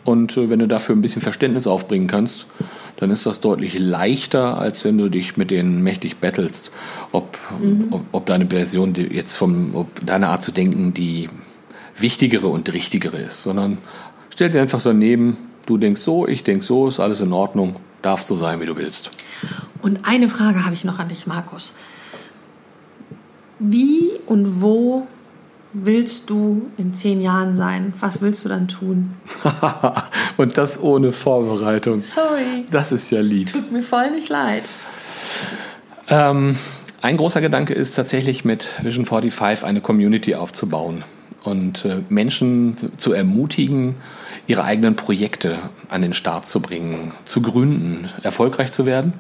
Und 0.05 0.37
äh, 0.37 0.51
wenn 0.51 0.59
du 0.59 0.69
dafür 0.69 0.95
ein 0.95 1.03
bisschen 1.03 1.23
Verständnis 1.23 1.67
aufbringen 1.67 2.07
kannst, 2.07 2.47
dann 2.97 3.11
ist 3.11 3.27
das 3.27 3.41
deutlich 3.41 3.79
leichter, 3.79 4.59
als 4.59 4.85
wenn 4.85 4.99
du 4.99 5.09
dich 5.09 5.37
mit 5.37 5.51
denen 5.51 5.83
mächtig 5.83 6.19
battlest, 6.19 6.71
ob, 7.13 7.39
mhm. 7.61 7.89
ob, 7.91 8.03
ob, 8.13 8.27
deine 8.27 8.47
Version 8.47 8.95
jetzt 8.95 9.37
vom, 9.37 9.75
ob 9.75 9.89
deine 10.05 10.29
Art 10.29 10.45
zu 10.45 10.53
denken 10.53 10.95
die 10.95 11.29
wichtigere 11.99 12.49
und 12.49 12.73
richtigere 12.73 13.19
ist, 13.19 13.43
sondern 13.43 13.79
Stell 14.35 14.51
sie 14.51 14.59
einfach 14.59 14.83
daneben. 14.83 15.37
Du 15.65 15.79
denkst 15.79 16.01
so, 16.01 16.27
ich 16.27 16.43
denk 16.43 16.65
so, 16.65 16.89
ist 16.89 16.99
alles 16.99 17.21
in 17.21 17.33
Ordnung. 17.33 17.77
Darfst 18.03 18.29
du 18.29 18.35
sein, 18.35 18.61
wie 18.61 18.67
du 18.67 18.77
willst. 18.77 19.11
Und 19.81 20.01
eine 20.03 20.29
Frage 20.29 20.65
habe 20.65 20.75
ich 20.75 20.83
noch 20.83 20.99
an 20.99 21.09
dich, 21.09 21.29
Markus. 21.29 21.73
Wie 23.61 24.11
und 24.27 24.61
wo 24.61 25.07
willst 25.75 26.31
du 26.31 26.71
in 26.79 26.95
zehn 26.95 27.21
Jahren 27.21 27.57
sein? 27.57 27.93
Was 28.01 28.23
willst 28.23 28.45
du 28.45 28.49
dann 28.49 28.69
tun? 28.69 29.15
und 30.37 30.57
das 30.57 30.81
ohne 30.81 31.13
Vorbereitung. 31.13 32.01
Sorry. 32.01 32.65
Das 32.71 32.93
ist 32.93 33.11
ja 33.11 33.21
lieb. 33.21 33.53
Tut 33.53 33.71
mir 33.71 33.83
voll 33.83 34.11
nicht 34.13 34.29
leid. 34.29 34.63
Ähm, 36.09 36.57
ein 37.03 37.17
großer 37.17 37.41
Gedanke 37.41 37.75
ist 37.75 37.95
tatsächlich 37.95 38.45
mit 38.45 38.71
Vision 38.83 39.05
45 39.05 39.65
eine 39.65 39.81
Community 39.81 40.35
aufzubauen 40.37 41.05
und 41.43 41.85
äh, 41.85 42.03
Menschen 42.09 42.77
zu 42.97 43.13
ermutigen, 43.13 43.97
ihre 44.47 44.65
eigenen 44.65 44.97
Projekte 44.97 45.59
an 45.89 46.03
den 46.03 46.15
Start 46.15 46.47
zu 46.47 46.61
bringen, 46.61 47.13
zu 47.25 47.43
gründen, 47.43 48.09
erfolgreich 48.23 48.73
zu 48.73 48.87
werden 48.87 49.15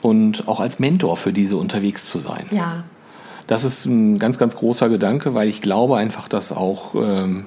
und 0.00 0.48
auch 0.48 0.60
als 0.60 0.78
Mentor 0.78 1.16
für 1.16 1.32
diese 1.32 1.56
unterwegs 1.56 2.06
zu 2.06 2.18
sein. 2.18 2.44
Ja. 2.50 2.84
Das 3.46 3.64
ist 3.64 3.86
ein 3.86 4.18
ganz, 4.18 4.38
ganz 4.38 4.56
großer 4.56 4.88
Gedanke, 4.88 5.34
weil 5.34 5.48
ich 5.48 5.60
glaube 5.60 5.96
einfach, 5.96 6.28
dass 6.28 6.52
auch 6.52 6.94
ähm, 6.94 7.46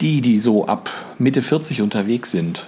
die, 0.00 0.20
die 0.20 0.40
so 0.40 0.66
ab 0.66 0.90
Mitte 1.18 1.42
40 1.42 1.82
unterwegs 1.82 2.30
sind, 2.30 2.66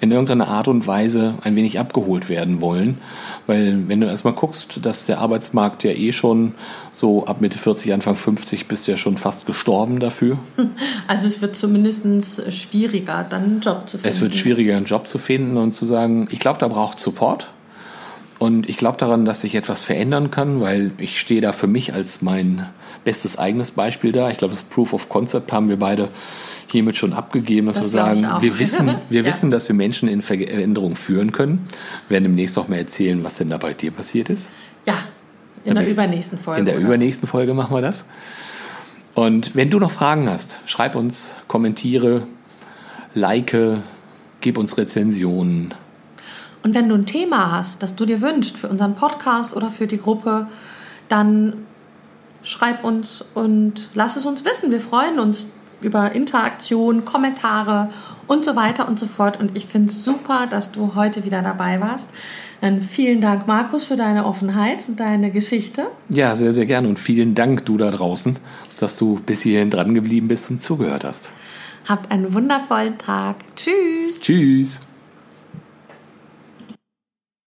in 0.00 0.10
irgendeiner 0.12 0.48
Art 0.48 0.68
und 0.68 0.86
Weise 0.86 1.34
ein 1.42 1.56
wenig 1.56 1.78
abgeholt 1.78 2.28
werden 2.28 2.60
wollen. 2.60 2.98
Weil 3.46 3.88
wenn 3.88 4.00
du 4.00 4.06
erstmal 4.06 4.32
guckst, 4.32 4.80
dass 4.84 5.06
der 5.06 5.18
Arbeitsmarkt 5.18 5.84
ja 5.84 5.90
eh 5.90 6.12
schon 6.12 6.54
so 6.92 7.26
ab 7.26 7.40
Mitte 7.40 7.58
40, 7.58 7.92
Anfang 7.92 8.14
50 8.14 8.66
bist 8.66 8.86
ja 8.88 8.96
schon 8.96 9.18
fast 9.18 9.46
gestorben 9.46 10.00
dafür. 10.00 10.38
Also 11.06 11.26
es 11.26 11.42
wird 11.42 11.56
zumindest 11.56 12.52
schwieriger, 12.52 13.26
dann 13.28 13.42
einen 13.42 13.60
Job 13.60 13.88
zu 13.88 13.98
finden. 13.98 14.08
Es 14.08 14.20
wird 14.20 14.36
schwieriger, 14.36 14.76
einen 14.76 14.86
Job 14.86 15.08
zu 15.08 15.18
finden 15.18 15.56
und 15.56 15.74
zu 15.74 15.84
sagen, 15.84 16.28
ich 16.30 16.38
glaube, 16.38 16.60
da 16.60 16.68
braucht 16.68 17.00
Support. 17.00 17.50
Und 18.40 18.70
ich 18.70 18.78
glaube 18.78 18.96
daran, 18.96 19.26
dass 19.26 19.42
sich 19.42 19.54
etwas 19.54 19.82
verändern 19.82 20.30
kann, 20.30 20.62
weil 20.62 20.92
ich 20.96 21.20
stehe 21.20 21.42
da 21.42 21.52
für 21.52 21.66
mich 21.66 21.92
als 21.92 22.22
mein 22.22 22.66
bestes 23.04 23.38
eigenes 23.38 23.70
Beispiel 23.70 24.12
da. 24.12 24.30
Ich 24.30 24.38
glaube, 24.38 24.54
das 24.54 24.62
Proof 24.62 24.94
of 24.94 25.10
Concept 25.10 25.52
haben 25.52 25.68
wir 25.68 25.78
beide 25.78 26.08
hiermit 26.72 26.96
schon 26.96 27.12
abgegeben, 27.12 27.66
dass 27.66 27.76
das 27.76 27.84
wir 27.84 27.90
sagen, 27.90 28.26
wir 28.40 28.58
wissen, 28.58 28.96
wir 29.10 29.20
ja. 29.20 29.26
wissen, 29.26 29.50
dass 29.50 29.68
wir 29.68 29.74
Menschen 29.74 30.08
in 30.08 30.22
Veränderung 30.22 30.96
führen 30.96 31.32
können. 31.32 31.66
Wir 32.08 32.14
werden 32.14 32.24
demnächst 32.24 32.58
auch 32.58 32.66
mal 32.68 32.78
erzählen, 32.78 33.22
was 33.22 33.36
denn 33.36 33.50
da 33.50 33.58
bei 33.58 33.74
dir 33.74 33.90
passiert 33.90 34.30
ist. 34.30 34.48
Ja, 34.86 34.94
in 35.66 35.74
der 35.74 35.86
übernächsten 35.86 36.38
Folge. 36.38 36.60
In 36.60 36.66
der 36.66 36.78
übernächsten 36.78 37.26
so. 37.26 37.32
Folge 37.32 37.52
machen 37.52 37.76
wir 37.76 37.82
das. 37.82 38.06
Und 39.12 39.54
wenn 39.54 39.68
du 39.68 39.78
noch 39.78 39.90
Fragen 39.90 40.30
hast, 40.30 40.60
schreib 40.64 40.94
uns, 40.94 41.36
kommentiere, 41.46 42.22
like, 43.12 43.54
gib 44.40 44.56
uns 44.56 44.78
Rezensionen. 44.78 45.74
Und 46.62 46.74
wenn 46.74 46.88
du 46.88 46.94
ein 46.94 47.06
Thema 47.06 47.52
hast, 47.52 47.82
das 47.82 47.96
du 47.96 48.04
dir 48.04 48.20
wünschst 48.20 48.56
für 48.56 48.68
unseren 48.68 48.94
Podcast 48.94 49.56
oder 49.56 49.70
für 49.70 49.86
die 49.86 49.98
Gruppe, 49.98 50.46
dann 51.08 51.66
schreib 52.42 52.84
uns 52.84 53.24
und 53.34 53.88
lass 53.94 54.16
es 54.16 54.26
uns 54.26 54.44
wissen. 54.44 54.70
Wir 54.70 54.80
freuen 54.80 55.18
uns 55.18 55.46
über 55.80 56.12
Interaktion, 56.12 57.04
Kommentare 57.04 57.90
und 58.26 58.44
so 58.44 58.54
weiter 58.54 58.86
und 58.86 58.98
so 58.98 59.06
fort. 59.06 59.40
Und 59.40 59.56
ich 59.56 59.66
finde 59.66 59.88
es 59.88 60.04
super, 60.04 60.46
dass 60.48 60.70
du 60.70 60.94
heute 60.94 61.24
wieder 61.24 61.42
dabei 61.42 61.80
warst. 61.80 62.10
Dann 62.60 62.82
vielen 62.82 63.20
Dank, 63.20 63.46
Markus, 63.46 63.84
für 63.84 63.96
deine 63.96 64.26
Offenheit 64.26 64.84
und 64.86 65.00
deine 65.00 65.30
Geschichte. 65.30 65.86
Ja, 66.10 66.34
sehr, 66.34 66.52
sehr 66.52 66.66
gerne. 66.66 66.88
Und 66.88 66.98
vielen 66.98 67.34
Dank, 67.34 67.64
du 67.64 67.78
da 67.78 67.90
draußen, 67.90 68.36
dass 68.78 68.98
du 68.98 69.18
bis 69.24 69.42
hierhin 69.42 69.70
dran 69.70 69.94
geblieben 69.94 70.28
bist 70.28 70.50
und 70.50 70.62
zugehört 70.62 71.04
hast. 71.04 71.32
Habt 71.88 72.12
einen 72.12 72.34
wundervollen 72.34 72.98
Tag. 72.98 73.36
Tschüss. 73.56 74.20
Tschüss. 74.20 74.82